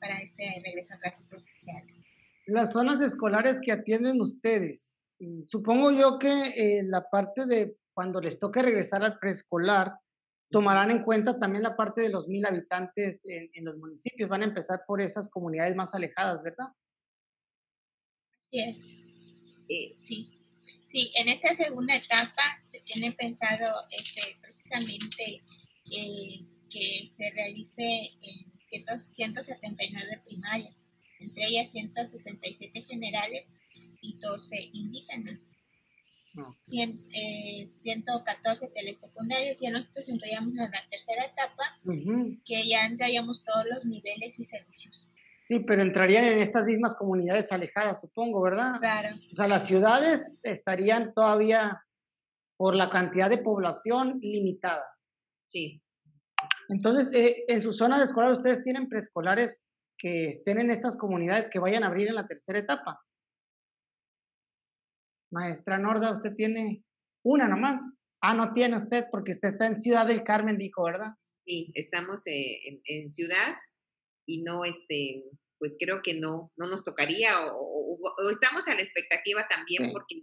para 0.00 0.20
este 0.20 0.62
regreso 0.64 0.94
a 0.94 0.98
clases 0.98 1.26
presenciales. 1.26 2.11
Las 2.46 2.72
zonas 2.72 3.00
escolares 3.00 3.60
que 3.60 3.72
atienden 3.72 4.20
ustedes, 4.20 5.04
supongo 5.46 5.92
yo 5.92 6.18
que 6.18 6.28
eh, 6.28 6.82
la 6.84 7.08
parte 7.08 7.46
de 7.46 7.76
cuando 7.94 8.20
les 8.20 8.38
toque 8.38 8.62
regresar 8.62 9.04
al 9.04 9.18
preescolar, 9.18 9.92
tomarán 10.50 10.90
en 10.90 11.02
cuenta 11.02 11.38
también 11.38 11.62
la 11.62 11.76
parte 11.76 12.02
de 12.02 12.10
los 12.10 12.28
mil 12.28 12.44
habitantes 12.44 13.22
en, 13.24 13.64
los 13.64 13.76
municipios. 13.78 14.28
Van 14.28 14.42
a 14.42 14.46
empezar 14.46 14.82
por 14.86 15.00
esas 15.00 15.28
comunidades 15.28 15.74
más 15.74 15.94
alejadas, 15.94 16.42
¿verdad? 16.42 16.68
Es. 18.50 18.78
Eh, 19.68 19.94
sí. 19.98 20.38
Sí, 20.84 21.10
en 21.16 21.28
esta 21.28 21.54
segunda 21.54 21.96
etapa 21.96 22.42
se 22.66 22.80
tiene 22.80 23.12
pensado 23.12 23.80
este, 23.90 24.36
precisamente 24.42 25.42
eh, 25.90 26.46
que 26.68 27.10
se 27.16 27.30
realice 27.30 28.10
en 28.20 28.52
179 29.00 30.22
primarias, 30.26 30.74
entre 31.22 31.46
ellas 31.46 31.70
167 31.70 32.82
generales 32.82 33.48
y 34.00 34.18
12 34.18 34.70
indígenas. 34.72 35.38
114 37.82 38.64
eh, 38.64 38.70
telesecundarios 38.74 39.60
y 39.60 39.68
nosotros 39.68 40.08
entraríamos 40.08 40.52
en 40.52 40.70
la 40.70 40.70
tercera 40.90 41.26
etapa, 41.26 41.78
que 42.44 42.66
ya 42.66 42.86
entraríamos 42.86 43.44
todos 43.44 43.66
los 43.70 43.84
niveles 43.84 44.38
y 44.38 44.44
servicios. 44.44 45.10
Sí, 45.42 45.60
pero 45.60 45.82
entrarían 45.82 46.24
en 46.24 46.38
estas 46.38 46.64
mismas 46.64 46.94
comunidades 46.94 47.52
alejadas, 47.52 48.00
supongo, 48.00 48.40
¿verdad? 48.40 48.78
Claro. 48.78 49.16
O 49.32 49.36
sea, 49.36 49.48
las 49.48 49.66
ciudades 49.66 50.40
estarían 50.42 51.12
todavía 51.12 51.82
por 52.56 52.76
la 52.76 52.88
cantidad 52.88 53.28
de 53.28 53.38
población 53.38 54.18
limitadas. 54.22 55.10
Sí. 55.46 55.82
Entonces, 56.68 57.10
eh, 57.12 57.44
en 57.48 57.60
su 57.60 57.72
zona 57.72 57.98
de 57.98 58.04
escolar, 58.04 58.32
¿ustedes 58.32 58.62
tienen 58.62 58.88
preescolares 58.88 59.66
que 60.02 60.26
estén 60.26 60.58
en 60.58 60.72
estas 60.72 60.96
comunidades 60.96 61.48
que 61.48 61.60
vayan 61.60 61.84
a 61.84 61.86
abrir 61.86 62.08
en 62.08 62.16
la 62.16 62.26
tercera 62.26 62.58
etapa? 62.58 63.00
Maestra 65.30 65.78
Norda, 65.78 66.10
usted 66.10 66.32
tiene 66.36 66.82
una 67.24 67.46
nomás. 67.46 67.80
Ah, 68.20 68.34
no 68.34 68.52
tiene 68.52 68.76
usted 68.76 69.04
porque 69.12 69.30
usted 69.30 69.50
está 69.50 69.66
en 69.66 69.76
Ciudad 69.76 70.04
del 70.08 70.24
Carmen, 70.24 70.58
dijo, 70.58 70.82
¿verdad? 70.82 71.12
Sí, 71.46 71.70
estamos 71.74 72.26
eh, 72.26 72.80
en, 72.84 73.12
Ciudad 73.12 73.54
y 74.26 74.42
no, 74.42 74.64
este, 74.64 75.22
pues 75.58 75.76
creo 75.78 76.02
que 76.02 76.14
no, 76.14 76.52
no 76.56 76.66
nos 76.66 76.84
tocaría 76.84 77.36
o, 77.52 77.98
estamos 78.28 78.66
a 78.66 78.74
la 78.74 78.80
expectativa 78.80 79.46
también 79.46 79.92
porque 79.92 80.22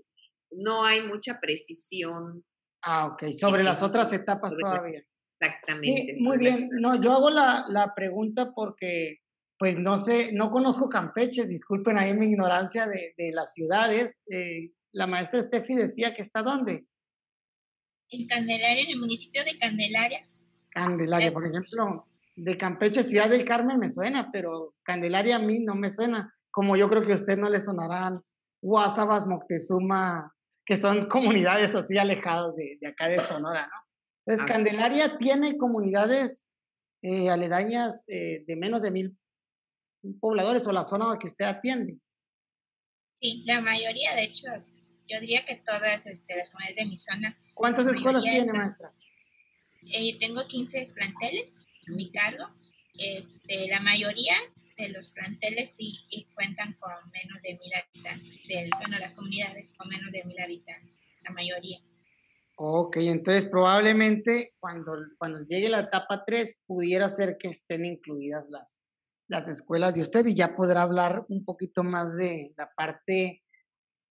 no 0.52 0.84
hay 0.84 1.08
mucha 1.08 1.40
precisión. 1.40 2.44
Ah, 2.84 3.08
ok, 3.08 3.32
sobre 3.32 3.64
las 3.64 3.82
otras 3.82 4.12
etapas 4.12 4.54
todavía. 4.60 5.06
Exactamente. 5.24 6.16
muy 6.20 6.38
bien, 6.38 6.68
no, 6.70 7.02
yo 7.02 7.14
hago 7.14 7.30
la, 7.30 7.64
la 7.70 7.96
pregunta 7.96 8.52
porque 8.54 9.20
pues 9.60 9.78
no 9.78 9.98
sé, 9.98 10.32
no 10.32 10.50
conozco 10.52 10.88
Campeche, 10.88 11.46
disculpen 11.46 11.98
ahí 11.98 12.14
mi 12.14 12.28
ignorancia 12.28 12.88
de, 12.88 13.14
de 13.18 13.32
las 13.34 13.54
ciudades. 13.54 14.24
Eh, 14.32 14.72
la 14.94 15.06
maestra 15.06 15.42
Steffi 15.42 15.76
decía 15.76 16.16
que 16.16 16.22
está 16.22 16.42
dónde? 16.42 16.88
En 18.10 18.26
Candelaria, 18.26 18.84
en 18.84 18.92
el 18.92 19.00
municipio 19.00 19.44
de 19.44 19.60
Candelaria. 19.60 20.26
Candelaria, 20.70 21.32
por 21.32 21.46
ejemplo, 21.46 22.08
de 22.38 22.58
Campeche, 22.58 23.04
Ciudad 23.04 23.30
del 23.30 23.44
Carmen 23.44 23.80
me 23.80 23.90
suena, 23.90 24.30
pero 24.32 24.76
Candelaria 24.82 25.36
a 25.36 25.40
mí 25.40 25.60
no 25.60 25.76
me 25.76 25.90
suena, 25.90 26.34
como 26.52 26.78
yo 26.78 26.88
creo 26.90 27.06
que 27.06 27.12
a 27.12 27.16
usted 27.16 27.38
no 27.38 27.50
le 27.50 27.60
sonarán 27.60 28.22
Guasabas, 28.62 29.28
Moctezuma, 29.28 30.34
que 30.66 30.78
son 30.78 31.08
comunidades 31.10 31.76
así 31.76 31.98
alejadas 31.98 32.56
de, 32.56 32.80
acá 32.88 33.10
de 33.10 33.20
Sonora, 33.20 33.68
¿no? 33.68 33.90
Entonces, 34.26 34.44
ah. 34.50 34.54
Candelaria 34.54 35.18
tiene 35.18 35.58
comunidades 35.58 36.50
eh, 37.02 37.30
aledañas 37.30 38.06
eh, 38.08 38.46
de 38.48 38.56
menos 38.56 38.82
de 38.84 38.92
mil 38.92 39.18
pobladores 40.20 40.66
o 40.68 40.72
la 40.72 40.84
zona 40.84 41.18
que 41.20 41.28
usted 41.28 41.46
atiende. 41.46 41.98
Sí, 43.22 43.44
la 43.46 43.62
mayoría, 43.62 44.16
de 44.16 44.24
hecho, 44.24 44.48
yo 45.08 45.20
diría 45.20 45.46
que 45.46 45.56
todas 45.56 46.06
este, 46.06 46.38
las 46.38 46.50
comunidades 46.52 46.78
de 46.78 46.86
mi 46.86 46.98
zona. 46.98 47.38
¿Cuántas 47.54 47.88
escuelas 47.88 48.24
tiene, 48.24 48.54
maestra? 48.54 48.94
Eh, 49.86 50.18
tengo 50.20 50.48
15 50.48 50.92
planteles 50.94 51.66
a 51.88 51.92
mi 51.92 52.10
cargo. 52.12 52.46
Este, 52.94 53.68
la 53.68 53.80
mayoría 53.80 54.36
de 54.78 54.90
los 54.90 55.10
planteles 55.10 55.76
sí 55.76 56.00
cuentan 56.34 56.74
con 56.80 56.92
menos 57.12 57.42
de 57.42 57.54
mil 57.54 57.72
habitantes. 57.74 58.70
bueno, 58.80 59.00
las 59.00 59.14
comunidades 59.14 59.74
con 59.78 59.90
menos 59.90 60.12
de 60.12 60.24
mil 60.24 60.40
habitantes, 60.40 61.18
la 61.24 61.32
mayoría. 61.32 61.80
Ok, 62.56 62.98
entonces 62.98 63.46
probablemente 63.46 64.54
cuando, 64.60 64.94
cuando 65.18 65.46
llegue 65.46 65.70
la 65.70 65.82
etapa 65.82 66.24
3 66.26 66.64
pudiera 66.66 67.08
ser 67.08 67.38
que 67.38 67.50
estén 67.50 67.86
incluidas 67.86 68.50
las, 68.50 68.84
las 69.30 69.48
escuelas 69.48 69.94
de 69.94 70.02
usted 70.02 70.26
y 70.26 70.34
ya 70.34 70.56
podrá 70.56 70.82
hablar 70.82 71.26
un 71.30 71.46
poquito 71.46 71.84
más 71.84 72.14
de 72.16 72.52
la 72.58 72.70
parte 72.76 73.44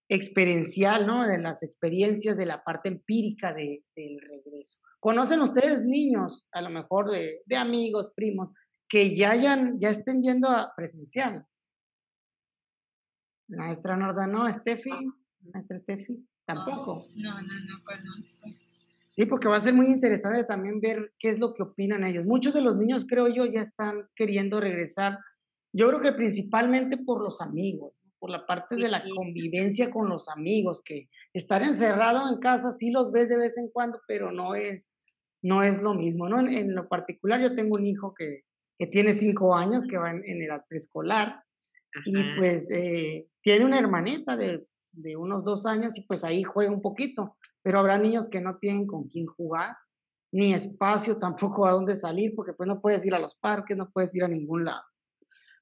experiencial, 0.09 1.07
¿no? 1.07 1.27
De 1.27 1.39
las 1.39 1.63
experiencias, 1.63 2.37
de 2.37 2.47
la 2.47 2.63
parte 2.63 2.89
empírica 2.89 3.53
de, 3.53 3.85
del 3.95 4.21
regreso. 4.21 4.81
¿Conocen 5.01 5.41
ustedes 5.41 5.83
niños, 5.83 6.47
a 6.53 6.63
lo 6.63 6.71
mejor 6.71 7.11
de, 7.11 7.43
de 7.45 7.57
amigos, 7.57 8.13
primos, 8.15 8.51
que 8.89 9.15
ya, 9.15 9.33
hayan, 9.33 9.79
ya 9.81 9.91
estén 9.91 10.23
yendo 10.23 10.49
a 10.49 10.73
presencial? 10.75 11.45
Maestra 13.49 13.97
Norda, 13.97 14.27
no, 14.27 14.51
Steffi, 14.51 14.91
maestra 15.53 15.81
Steffi, 15.81 16.27
tampoco. 16.47 17.07
No, 17.17 17.43
no, 17.43 17.61
no 17.61 17.83
conozco. 17.85 18.68
Sí, 19.19 19.27
porque 19.27 19.49
va 19.49 19.57
a 19.57 19.61
ser 19.61 19.75
muy 19.75 19.87
interesante 19.87 20.45
también 20.45 20.81
ver 20.81 21.13
qué 21.19 21.29
es 21.31 21.41
lo 21.41 21.53
que 21.53 21.65
opinan 21.65 22.05
ellos. 22.05 22.25
Muchos 22.25 22.55
de 22.55 22.61
los 22.61 22.77
niños, 22.77 23.05
creo 23.05 23.27
yo, 23.27 23.47
ya 23.47 23.63
están 23.63 24.09
queriendo 24.15 24.61
regresar. 24.61 25.19
Yo 25.73 25.89
creo 25.89 26.01
que 26.01 26.13
principalmente 26.13 26.99
por 26.99 27.21
los 27.21 27.41
amigos 27.41 27.93
por 28.21 28.31
la 28.31 28.47
parte 28.47 28.77
de 28.77 28.89
la 28.89 29.03
convivencia 29.15 29.91
con 29.91 30.09
los 30.09 30.29
amigos, 30.29 30.83
que 30.85 31.09
estar 31.33 31.63
encerrado 31.63 32.29
en 32.33 32.41
casa 32.41 32.71
sí 32.71 32.91
los 32.91 33.13
ves 33.13 33.29
de 33.29 33.39
vez 33.39 33.57
en 33.59 33.69
cuando, 33.71 34.01
pero 34.07 34.33
no 34.33 34.55
es, 34.55 34.97
no 35.43 35.63
es 35.63 35.83
lo 35.83 35.95
mismo, 35.95 36.29
¿no? 36.29 36.41
En, 36.41 36.75
lo 36.75 36.89
particular 36.89 37.41
yo 37.41 37.55
tengo 37.55 37.77
un 37.77 37.87
hijo 37.87 38.15
que, 38.15 38.43
que 38.79 38.87
tiene 38.87 39.15
cinco 39.15 39.55
años, 39.55 39.87
que 39.87 39.99
va 39.99 40.11
en, 40.11 40.43
edad 40.43 40.65
preescolar, 40.69 41.43
y 42.05 42.23
pues 42.37 42.71
eh, 42.71 43.29
tiene 43.41 43.65
una 43.65 43.79
hermanita 43.79 44.37
de, 44.37 44.67
de 44.93 45.17
unos 45.17 45.45
dos 45.45 45.65
años 45.65 45.97
y 45.97 46.03
pues 46.03 46.25
ahí 46.25 46.43
juega 46.43 46.71
un 46.71 46.83
poquito, 46.83 47.37
pero 47.69 47.81
habrá 47.81 47.99
niños 47.99 48.31
que 48.31 48.41
no 48.41 48.57
tienen 48.57 48.87
con 48.87 49.09
quién 49.09 49.27
jugar, 49.27 49.77
ni 50.33 50.55
espacio 50.55 51.19
tampoco 51.19 51.67
a 51.67 51.73
dónde 51.73 51.97
salir, 51.97 52.33
porque 52.35 52.55
pues 52.55 52.67
no 52.67 52.81
puedes 52.81 53.05
ir 53.05 53.15
a 53.15 53.19
los 53.19 53.35
parques, 53.35 53.77
no 53.77 53.91
puedes 53.91 54.15
ir 54.15 54.25
a 54.25 54.29
ningún 54.29 54.65
lado. 54.65 54.83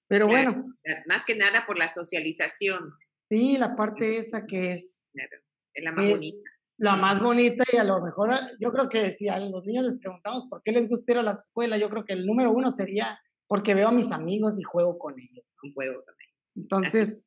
Pero 0.07 0.29
bueno. 0.29 0.73
Más 1.09 1.27
que 1.27 1.35
nada 1.35 1.65
por 1.67 1.77
la 1.77 1.89
socialización. 1.89 2.93
Sí, 3.29 3.59
la 3.59 3.75
parte 3.75 4.19
esa 4.19 4.47
que 4.47 4.75
es. 4.75 5.05
es 5.15 5.85
la 5.85 5.91
más 5.91 6.09
bonita. 6.09 6.51
La 6.79 6.95
más 6.95 7.21
bonita 7.21 7.65
y 7.73 7.77
a 7.77 7.83
lo 7.83 8.01
mejor 8.01 8.31
yo 8.61 8.71
creo 8.71 8.89
que 8.89 9.11
si 9.11 9.29
a 9.29 9.41
los 9.41 9.67
niños 9.67 9.87
les 9.87 9.99
preguntamos 9.99 10.47
por 10.49 10.63
qué 10.63 10.71
les 10.71 10.89
gusta 10.89 11.11
ir 11.11 11.19
a 11.19 11.23
la 11.25 11.33
escuela, 11.33 11.77
yo 11.77 11.91
creo 11.91 12.05
que 12.05 12.13
el 12.13 12.25
número 12.25 12.53
uno 12.53 12.71
sería 12.71 13.19
porque 13.49 13.75
veo 13.75 13.89
a 13.89 13.93
mis 13.93 14.13
amigos 14.13 14.61
y 14.61 14.63
juego 14.63 14.97
con 14.97 15.19
ellos. 15.19 15.45
Y 15.63 15.75
juego 15.75 16.05
con 16.05 16.15
ellos. 16.21 16.57
Entonces, 16.57 17.25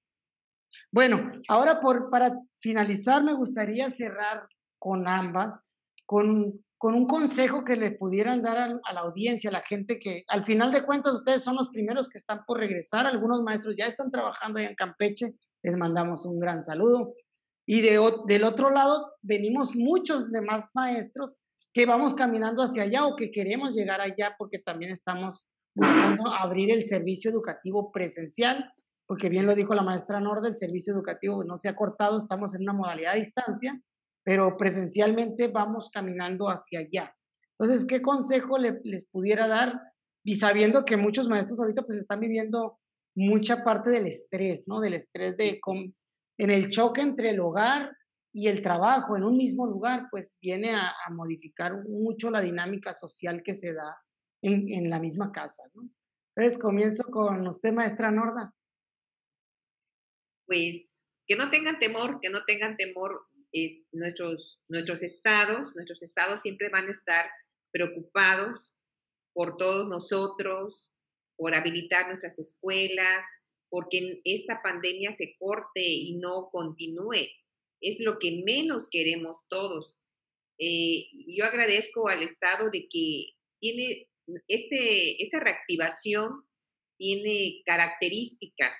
Bueno, 0.90 1.34
ahora 1.50 1.82
por, 1.82 2.10
para 2.10 2.40
finalizar 2.62 3.22
me 3.26 3.34
gustaría 3.34 3.90
cerrar 3.90 4.48
con 4.80 5.08
ambas, 5.08 5.60
con, 6.06 6.64
con 6.80 6.96
un 6.96 7.08
consejo 7.08 7.64
que 7.64 7.76
le 7.76 7.92
pudieran 7.92 8.42
dar 8.42 8.58
a, 8.58 8.94
la 8.94 9.02
audiencia, 9.02 9.50
a 9.50 9.54
la 9.54 9.62
gente 9.62 10.00
que 10.00 10.24
al 10.28 10.44
final 10.44 10.72
de 10.72 10.84
cuentas 10.84 11.14
ustedes 11.14 11.44
son 11.44 11.58
los 11.58 11.70
primeros 11.70 12.08
que 12.08 12.18
están 12.18 12.46
por 12.46 12.58
regresar, 12.58 13.06
algunos 13.06 13.42
maestros 13.42 13.76
ya 13.78 13.86
están 13.86 14.10
trabajando 14.10 14.60
allá 14.60 14.70
en 14.70 14.76
Campeche, 14.76 15.36
les 15.62 15.78
mandamos 15.78 16.26
un 16.26 16.40
gran 16.40 16.64
saludo. 16.64 17.14
Y 17.68 17.82
de, 17.82 18.00
del 18.26 18.46
otro 18.46 18.72
lado 18.72 19.14
venimos 19.22 19.76
muchos 19.76 20.32
demás 20.32 20.70
maestros 20.74 21.40
que 21.74 21.86
vamos 21.86 22.14
caminando 22.14 22.64
hacia 22.64 22.84
allá 22.84 23.06
o 23.06 23.16
que 23.16 23.30
queremos 23.30 23.76
llegar 23.76 24.02
allá 24.02 24.36
porque 24.38 24.58
también 24.58 24.92
estamos 24.92 25.50
buscando 25.76 26.32
abrir 26.32 26.72
el 26.72 26.84
servicio 26.84 27.30
educativo 27.30 27.92
presencial, 27.92 28.72
porque 29.06 29.30
bien 29.30 29.46
lo 29.46 29.54
dijo 29.54 29.74
la 29.74 29.84
maestra 29.84 30.20
Norda, 30.20 30.48
el 30.48 30.58
servicio 30.58 30.94
educativo 30.94 31.44
no 31.44 31.58
se 31.58 31.70
ha 31.70 31.76
cortado, 31.76 32.18
estamos 32.18 32.56
en 32.56 32.62
una 32.62 32.74
modalidad 32.74 33.14
de 33.14 33.20
distancia, 33.20 33.82
pero 34.24 34.58
presencialmente 34.58 35.48
vamos 35.48 35.90
caminando 35.92 36.50
hacia 36.50 36.80
allá. 36.80 37.16
Entonces, 37.58 37.86
¿qué 37.86 38.02
consejo 38.02 38.58
les 38.58 39.06
pudiera 39.08 39.48
dar? 39.48 39.80
Y 40.24 40.36
sabiendo 40.36 40.86
que 40.86 40.98
muchos 40.98 41.28
maestros 41.28 41.60
ahorita 41.60 41.84
pues 41.84 41.98
están 41.98 42.20
viviendo 42.20 42.80
mucha 43.16 43.64
parte 43.64 43.90
del 43.90 44.08
estrés, 44.08 44.68
¿no? 44.68 44.80
Del 44.80 44.94
estrés 44.94 45.36
de 45.38 45.60
en 46.38 46.52
el 46.52 46.70
choque 46.70 47.02
entre 47.02 47.32
el 47.32 47.40
hogar 47.40 47.96
y 48.34 48.48
el 48.48 48.62
trabajo 48.62 49.18
en 49.18 49.24
un 49.24 49.36
mismo 49.36 49.66
lugar, 49.66 50.08
pues 50.10 50.38
viene 50.42 50.74
a, 50.74 50.94
a 51.06 51.10
modificar 51.12 51.74
mucho 51.90 52.30
la 52.30 52.42
dinámica 52.42 52.94
social 52.94 53.42
que 53.44 53.56
se 53.56 53.74
da 53.74 53.98
en, 54.42 54.70
en, 54.70 54.90
la 54.90 55.00
misma 55.00 55.32
casa, 55.32 55.64
¿no? 55.74 55.90
Entonces, 56.36 56.58
comienzo 56.60 57.04
con 57.06 57.46
usted, 57.48 57.74
maestra 57.74 58.12
Norda. 58.12 58.54
Pues 60.46 61.08
que 61.28 61.36
no 61.36 61.50
tengan 61.50 61.80
temor, 61.80 62.20
que 62.22 62.30
no 62.30 62.46
tengan 62.46 62.78
temor 62.78 63.28
nuestros, 63.92 64.62
nuestros 64.70 65.04
estados, 65.04 65.74
nuestros 65.76 66.04
estados 66.04 66.42
siempre 66.42 66.70
van 66.70 66.88
a 66.88 66.92
estar 66.92 67.30
preocupados 67.72 68.74
por 69.34 69.58
todos 69.58 69.88
nosotros, 69.88 70.92
por 71.38 71.56
habilitar 71.56 72.08
nuestras 72.08 72.38
escuelas, 72.40 73.26
porque 73.70 74.22
esta 74.24 74.62
pandemia 74.62 75.12
se 75.12 75.36
corte 75.38 75.82
y 75.82 76.18
no 76.18 76.50
continúe. 76.52 77.28
Es 77.82 78.00
lo 78.02 78.18
que 78.20 78.44
menos 78.46 78.90
queremos 78.92 79.46
todos. 79.50 79.98
Eh, 80.60 81.08
yo 81.28 81.46
agradezco 81.46 82.10
al 82.10 82.24
Estado 82.24 82.70
de 82.70 82.88
que 82.90 83.32
tiene 83.60 84.10
este, 84.48 85.24
esta 85.24 85.40
reactivación 85.40 86.46
tiene 86.98 87.62
características. 87.66 88.76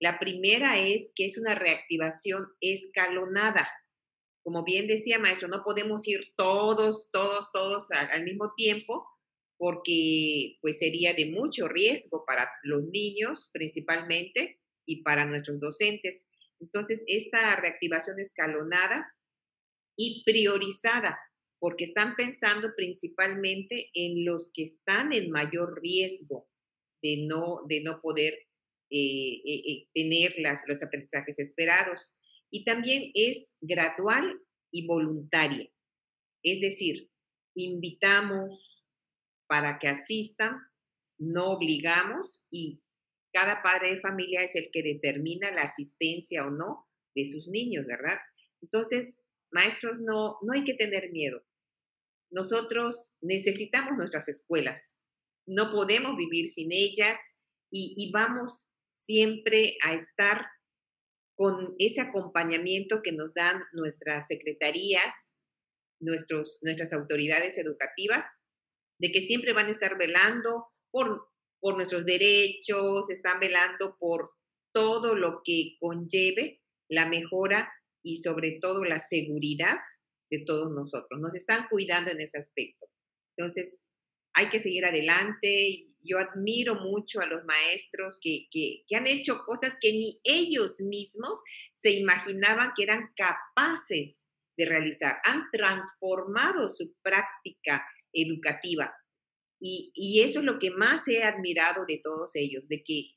La 0.00 0.18
primera 0.18 0.78
es 0.78 1.12
que 1.14 1.26
es 1.26 1.38
una 1.38 1.54
reactivación 1.54 2.48
escalonada 2.60 3.68
como 4.42 4.64
bien 4.64 4.86
decía 4.86 5.18
maestro, 5.18 5.48
no 5.48 5.62
podemos 5.62 6.06
ir 6.08 6.32
todos, 6.36 7.10
todos, 7.12 7.50
todos 7.52 7.90
al, 7.90 8.24
mismo 8.24 8.52
tiempo 8.56 9.06
porque 9.58 10.56
pues 10.62 10.78
sería 10.78 11.12
de 11.12 11.26
mucho 11.26 11.68
riesgo 11.68 12.24
para 12.26 12.50
los 12.62 12.84
niños 12.84 13.50
principalmente 13.52 14.58
y 14.86 15.02
para 15.02 15.26
nuestros 15.26 15.60
docentes. 15.60 16.26
Entonces, 16.60 17.04
esta 17.06 17.56
reactivación 17.56 18.18
escalonada 18.18 19.14
y 19.96 20.22
priorizada, 20.24 21.18
porque 21.58 21.84
están 21.84 22.16
pensando 22.16 22.70
principalmente 22.74 23.90
en 23.92 24.24
los 24.24 24.50
que 24.54 24.62
están 24.62 25.12
en 25.12 25.30
mayor 25.30 25.78
riesgo 25.82 26.48
de 27.02 27.26
no, 27.28 27.60
de 27.68 27.82
no 27.82 28.00
poder 28.00 28.32
eh, 28.90 29.42
eh, 29.44 29.62
eh, 29.66 29.88
tener 29.92 30.34
las, 30.38 30.62
los 30.66 30.82
aprendizajes 30.82 31.38
esperados 31.38 32.14
y 32.50 32.64
también 32.64 33.10
es 33.14 33.54
gradual 33.60 34.40
y 34.72 34.86
voluntaria. 34.86 35.70
Es 36.42 36.60
decir, 36.60 37.10
invitamos 37.54 38.84
para 39.46 39.78
que 39.78 39.88
asistan, 39.88 40.58
no 41.18 41.52
obligamos 41.52 42.44
y 42.50 42.82
cada 43.32 43.62
padre 43.62 43.92
de 43.92 43.98
familia 43.98 44.42
es 44.42 44.56
el 44.56 44.70
que 44.72 44.82
determina 44.82 45.50
la 45.52 45.62
asistencia 45.62 46.46
o 46.46 46.50
no 46.50 46.88
de 47.14 47.24
sus 47.24 47.48
niños, 47.48 47.86
¿verdad? 47.86 48.18
Entonces, 48.62 49.20
maestros, 49.52 50.00
no, 50.00 50.36
no 50.42 50.52
hay 50.52 50.64
que 50.64 50.74
tener 50.74 51.10
miedo. 51.10 51.44
Nosotros 52.30 53.16
necesitamos 53.20 53.96
nuestras 53.96 54.28
escuelas, 54.28 54.96
no 55.46 55.72
podemos 55.72 56.16
vivir 56.16 56.46
sin 56.46 56.72
ellas 56.72 57.18
y, 57.72 57.94
y 57.96 58.12
vamos 58.12 58.72
siempre 58.88 59.76
a 59.84 59.94
estar 59.94 60.46
con 61.40 61.74
ese 61.78 62.02
acompañamiento 62.02 63.00
que 63.02 63.12
nos 63.12 63.32
dan 63.32 63.62
nuestras 63.72 64.26
secretarías, 64.26 65.32
nuestros, 65.98 66.58
nuestras 66.60 66.92
autoridades 66.92 67.56
educativas, 67.56 68.26
de 69.00 69.10
que 69.10 69.22
siempre 69.22 69.54
van 69.54 69.68
a 69.68 69.70
estar 69.70 69.96
velando 69.96 70.66
por, 70.92 71.30
por 71.58 71.76
nuestros 71.76 72.04
derechos, 72.04 73.08
están 73.08 73.40
velando 73.40 73.96
por 73.98 74.28
todo 74.74 75.14
lo 75.14 75.40
que 75.42 75.76
conlleve 75.80 76.60
la 76.90 77.08
mejora 77.08 77.72
y 78.04 78.16
sobre 78.16 78.58
todo 78.60 78.84
la 78.84 78.98
seguridad 78.98 79.78
de 80.30 80.44
todos 80.44 80.70
nosotros. 80.74 81.18
Nos 81.22 81.34
están 81.34 81.68
cuidando 81.70 82.10
en 82.10 82.20
ese 82.20 82.36
aspecto. 82.36 82.86
Entonces, 83.38 83.86
hay 84.34 84.50
que 84.50 84.58
seguir 84.58 84.84
adelante. 84.84 85.89
Yo 86.02 86.18
admiro 86.18 86.76
mucho 86.76 87.20
a 87.20 87.26
los 87.26 87.44
maestros 87.44 88.18
que, 88.22 88.48
han 88.94 89.06
hecho 89.06 89.44
cosas 89.44 89.76
que 89.80 89.92
ni 89.92 90.18
ellos 90.24 90.80
mismos 90.80 91.42
se 91.72 91.92
imaginaban 91.92 92.72
que 92.76 92.84
eran 92.84 93.12
capaces 93.16 94.26
de 94.56 94.66
realizar. 94.66 95.18
Han 95.24 95.50
transformado 95.52 96.68
su 96.68 96.94
práctica 97.02 97.84
educativa. 98.12 98.94
Y, 99.60 99.92
y, 99.94 100.22
eso 100.22 100.38
es 100.38 100.44
lo 100.44 100.58
que 100.58 100.70
más 100.70 101.06
he 101.08 101.22
admirado 101.22 101.84
de 101.86 102.00
todos 102.02 102.34
ellos, 102.34 102.66
de 102.68 102.82
que 102.82 103.12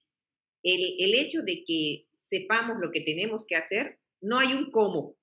el, 0.61 0.95
el 0.99 1.15
hecho 1.15 1.41
de 1.41 1.63
que 1.65 2.07
sepamos 2.15 2.77
lo 2.81 2.91
que 2.91 3.01
tenemos 3.01 3.45
que 3.47 3.55
hacer, 3.55 3.99
no 4.21 4.39
hay 4.39 4.53
un 4.53 4.69
cómo, 4.71 5.17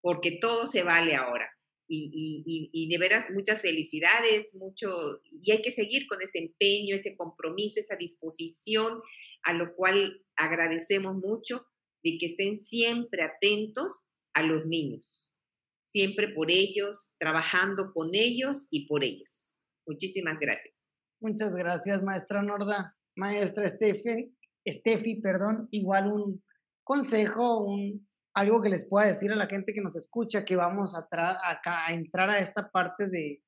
porque 0.00 0.38
todo 0.40 0.66
se 0.66 0.84
vale 0.84 1.16
ahora 1.16 1.50
y, 1.92 2.88
de 2.88 2.98
veras 2.98 3.30
muchas 3.30 3.62
felicidades, 3.62 4.54
mucho, 4.54 4.88
y 5.24 5.50
hay 5.50 5.60
que 5.60 5.70
seguir 5.70 6.06
con 6.06 6.22
ese 6.22 6.38
empeño, 6.38 6.94
ese 6.94 7.16
compromiso, 7.16 7.80
esa 7.80 7.96
disposición, 7.96 9.00
a 9.42 9.52
lo 9.54 9.74
cual 9.74 10.24
agradecemos 10.36 11.16
mucho 11.16 11.66
de 12.04 12.16
que 12.18 12.26
estén 12.26 12.54
siempre 12.54 13.22
atentos 13.22 14.06
a 14.34 14.42
los 14.42 14.66
niños, 14.66 15.34
siempre 15.80 16.28
por 16.28 16.50
ellos, 16.50 17.14
trabajando 17.18 17.92
con 17.92 18.10
ellos 18.14 18.68
y 18.70 18.86
por 18.86 19.04
ellos. 19.04 19.64
Muchísimas 19.86 20.38
gracias. 20.38 20.88
Muchas 21.20 21.52
gracias, 21.54 22.02
maestra 22.02 22.42
Norda. 22.42 22.96
Maestra 23.16 23.68
Steffi, 23.68 24.32
Steffi 24.66 25.20
perdón, 25.20 25.68
igual 25.72 26.12
un 26.12 26.42
consejo, 26.84 27.64
un, 27.64 28.08
algo 28.34 28.62
que 28.62 28.68
les 28.68 28.88
pueda 28.88 29.06
decir 29.06 29.32
a 29.32 29.36
la 29.36 29.46
gente 29.46 29.72
que 29.72 29.80
nos 29.80 29.96
escucha, 29.96 30.44
que 30.44 30.56
vamos 30.56 30.94
a, 30.94 31.06
acá, 31.42 31.86
a 31.86 31.92
entrar 31.92 32.30
a 32.30 32.38
esta 32.38 32.70
parte 32.70 33.08
de 33.08 33.42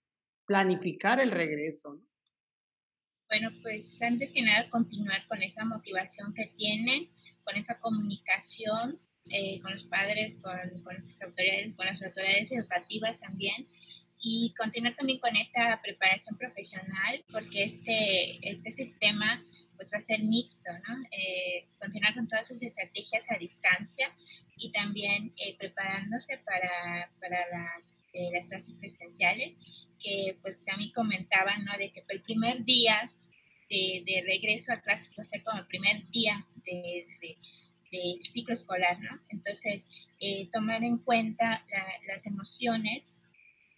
planificar 0.47 1.21
el 1.21 1.31
regreso. 1.31 2.01
Bueno, 3.29 3.51
pues 3.63 4.01
antes 4.03 4.33
que 4.33 4.43
nada 4.43 4.69
continuar 4.69 5.27
con 5.27 5.43
esa 5.43 5.65
motivación 5.65 6.35
que 6.35 6.53
tienen, 6.57 7.11
con 7.45 7.57
esa 7.57 7.79
comunicación 7.79 9.01
eh, 9.31 9.61
con 9.61 9.71
los 9.71 9.85
padres, 9.85 10.39
con, 10.43 10.53
con, 10.83 10.95
las 10.97 11.23
autoridades, 11.23 11.75
con 11.77 11.87
las 11.87 12.03
autoridades 12.03 12.51
educativas 12.51 13.21
también, 13.21 13.69
y 14.25 14.55
continuar 14.57 14.95
también 14.95 15.19
con 15.19 15.35
esta 15.37 15.81
preparación 15.83 16.39
profesional, 16.39 17.25
porque 17.31 17.65
este, 17.65 18.39
este 18.49 18.71
sistema 18.71 19.45
pues 19.75 19.91
va 19.93 19.99
a 19.99 20.01
ser 20.01 20.23
mixto, 20.23 20.71
¿no? 20.89 21.03
Eh, 21.11 21.67
continuar 21.81 22.15
con 22.15 22.29
todas 22.29 22.47
sus 22.47 22.63
estrategias 22.63 23.29
a 23.33 23.37
distancia 23.37 24.15
y 24.57 24.71
también 24.71 25.33
eh, 25.37 25.57
preparándose 25.59 26.39
para, 26.39 27.11
para 27.21 27.83
eh, 28.13 28.31
las 28.33 28.47
clases 28.47 28.77
presenciales, 28.77 29.57
que 29.99 30.39
pues 30.41 30.65
también 30.65 30.93
comentaban, 30.93 31.65
¿no? 31.65 31.77
De 31.77 31.91
que 31.91 32.05
el 32.07 32.23
primer 32.23 32.65
día 32.65 33.11
de, 33.69 34.05
de 34.07 34.23
regreso 34.25 34.73
a 34.73 34.81
clases 34.81 35.15
va 35.19 35.23
a 35.23 35.27
ser 35.27 35.43
como 35.43 35.59
el 35.59 35.67
primer 35.67 36.09
día 36.11 36.47
de, 36.65 37.09
del 37.91 38.23
ciclo 38.23 38.55
escolar, 38.55 39.01
¿no? 39.01 39.21
Entonces, 39.31 39.89
tomar 40.53 40.85
en 40.85 40.99
cuenta 40.99 41.67
las 42.07 42.25
emociones 42.27 43.19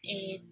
eh, 0.06 0.42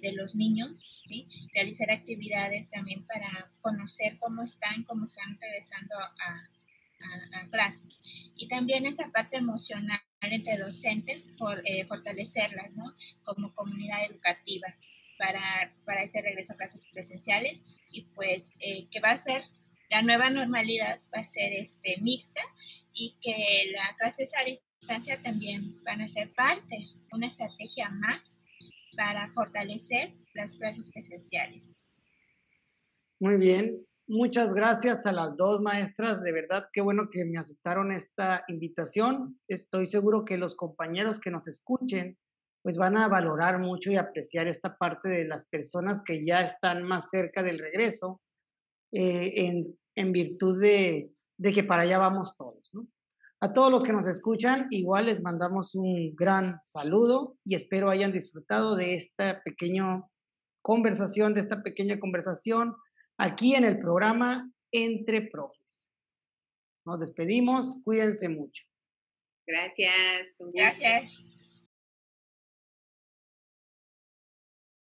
de 0.00 0.12
los 0.12 0.36
niños, 0.36 1.02
¿sí? 1.06 1.26
realizar 1.54 1.90
actividades 1.90 2.70
también 2.70 3.04
para 3.04 3.50
conocer 3.60 4.16
cómo 4.20 4.42
están, 4.42 4.84
cómo 4.84 5.06
están 5.06 5.38
regresando 5.40 5.96
a, 5.98 6.48
clases. 7.50 8.04
Y 8.36 8.46
también 8.46 8.86
esa 8.86 9.10
parte 9.10 9.36
emocional 9.36 10.00
entre 10.20 10.56
docentes, 10.56 11.32
por, 11.36 11.60
eh, 11.64 11.84
fortalecerlas 11.84 12.70
¿no? 12.76 12.94
como 13.24 13.52
comunidad 13.54 14.04
educativa 14.08 14.68
para, 15.18 15.74
para 15.84 16.04
este 16.04 16.22
regreso 16.22 16.52
a 16.52 16.56
clases 16.56 16.86
presenciales 16.92 17.64
y 17.90 18.02
pues 18.14 18.54
eh, 18.60 18.86
que 18.88 19.00
va 19.00 19.10
a 19.10 19.16
ser 19.16 19.42
la 19.90 20.02
nueva 20.02 20.30
normalidad 20.30 21.00
va 21.14 21.20
a 21.20 21.24
ser 21.24 21.52
este, 21.52 21.98
mixta 22.00 22.40
y 22.94 23.16
que 23.20 23.72
las 23.72 23.96
clases 23.98 24.32
a 24.36 24.44
distancia 24.44 25.20
también 25.20 25.82
van 25.84 26.00
a 26.00 26.08
ser 26.08 26.32
parte, 26.32 26.88
una 27.12 27.26
estrategia 27.26 27.88
más 27.90 28.38
para 28.96 29.30
fortalecer 29.32 30.14
las 30.34 30.54
clases 30.54 30.90
presenciales. 30.90 31.70
Muy 33.20 33.36
bien, 33.36 33.86
muchas 34.06 34.52
gracias 34.52 35.06
a 35.06 35.12
las 35.12 35.36
dos 35.36 35.60
maestras, 35.60 36.22
de 36.22 36.32
verdad 36.32 36.68
qué 36.72 36.80
bueno 36.80 37.08
que 37.10 37.24
me 37.24 37.38
aceptaron 37.38 37.92
esta 37.92 38.44
invitación. 38.48 39.38
Estoy 39.48 39.86
seguro 39.86 40.24
que 40.24 40.36
los 40.36 40.56
compañeros 40.56 41.20
que 41.20 41.30
nos 41.30 41.46
escuchen 41.46 42.18
pues 42.62 42.76
van 42.76 42.96
a 42.96 43.08
valorar 43.08 43.58
mucho 43.58 43.90
y 43.90 43.96
apreciar 43.96 44.46
esta 44.46 44.76
parte 44.76 45.08
de 45.08 45.24
las 45.24 45.44
personas 45.46 46.00
que 46.04 46.24
ya 46.24 46.42
están 46.42 46.84
más 46.84 47.10
cerca 47.10 47.42
del 47.42 47.58
regreso 47.58 48.20
eh, 48.92 49.66
en, 49.96 50.12
virtud 50.12 50.60
de, 50.60 51.10
de, 51.38 51.52
que 51.52 51.64
para 51.64 51.82
allá 51.82 51.98
vamos 51.98 52.36
todos. 52.36 52.70
¿no? 52.72 52.86
A 53.42 53.52
todos 53.52 53.72
los 53.72 53.82
que 53.82 53.92
nos 53.92 54.06
escuchan, 54.06 54.68
igual 54.70 55.06
les 55.06 55.20
mandamos 55.20 55.74
un 55.74 56.14
gran 56.14 56.60
saludo 56.60 57.36
y 57.44 57.56
espero 57.56 57.90
hayan 57.90 58.12
disfrutado 58.12 58.76
de 58.76 58.94
esta 58.94 59.42
pequeña 59.42 60.04
conversación, 60.62 61.34
de 61.34 61.40
esta 61.40 61.60
pequeña 61.60 61.98
conversación 61.98 62.76
aquí 63.18 63.56
en 63.56 63.64
el 63.64 63.80
programa 63.80 64.48
Entre 64.70 65.22
Profes. 65.22 65.90
Nos 66.86 67.00
despedimos, 67.00 67.82
cuídense 67.82 68.28
mucho. 68.28 68.62
Gracias. 69.44 70.38
Gracias. 70.54 71.10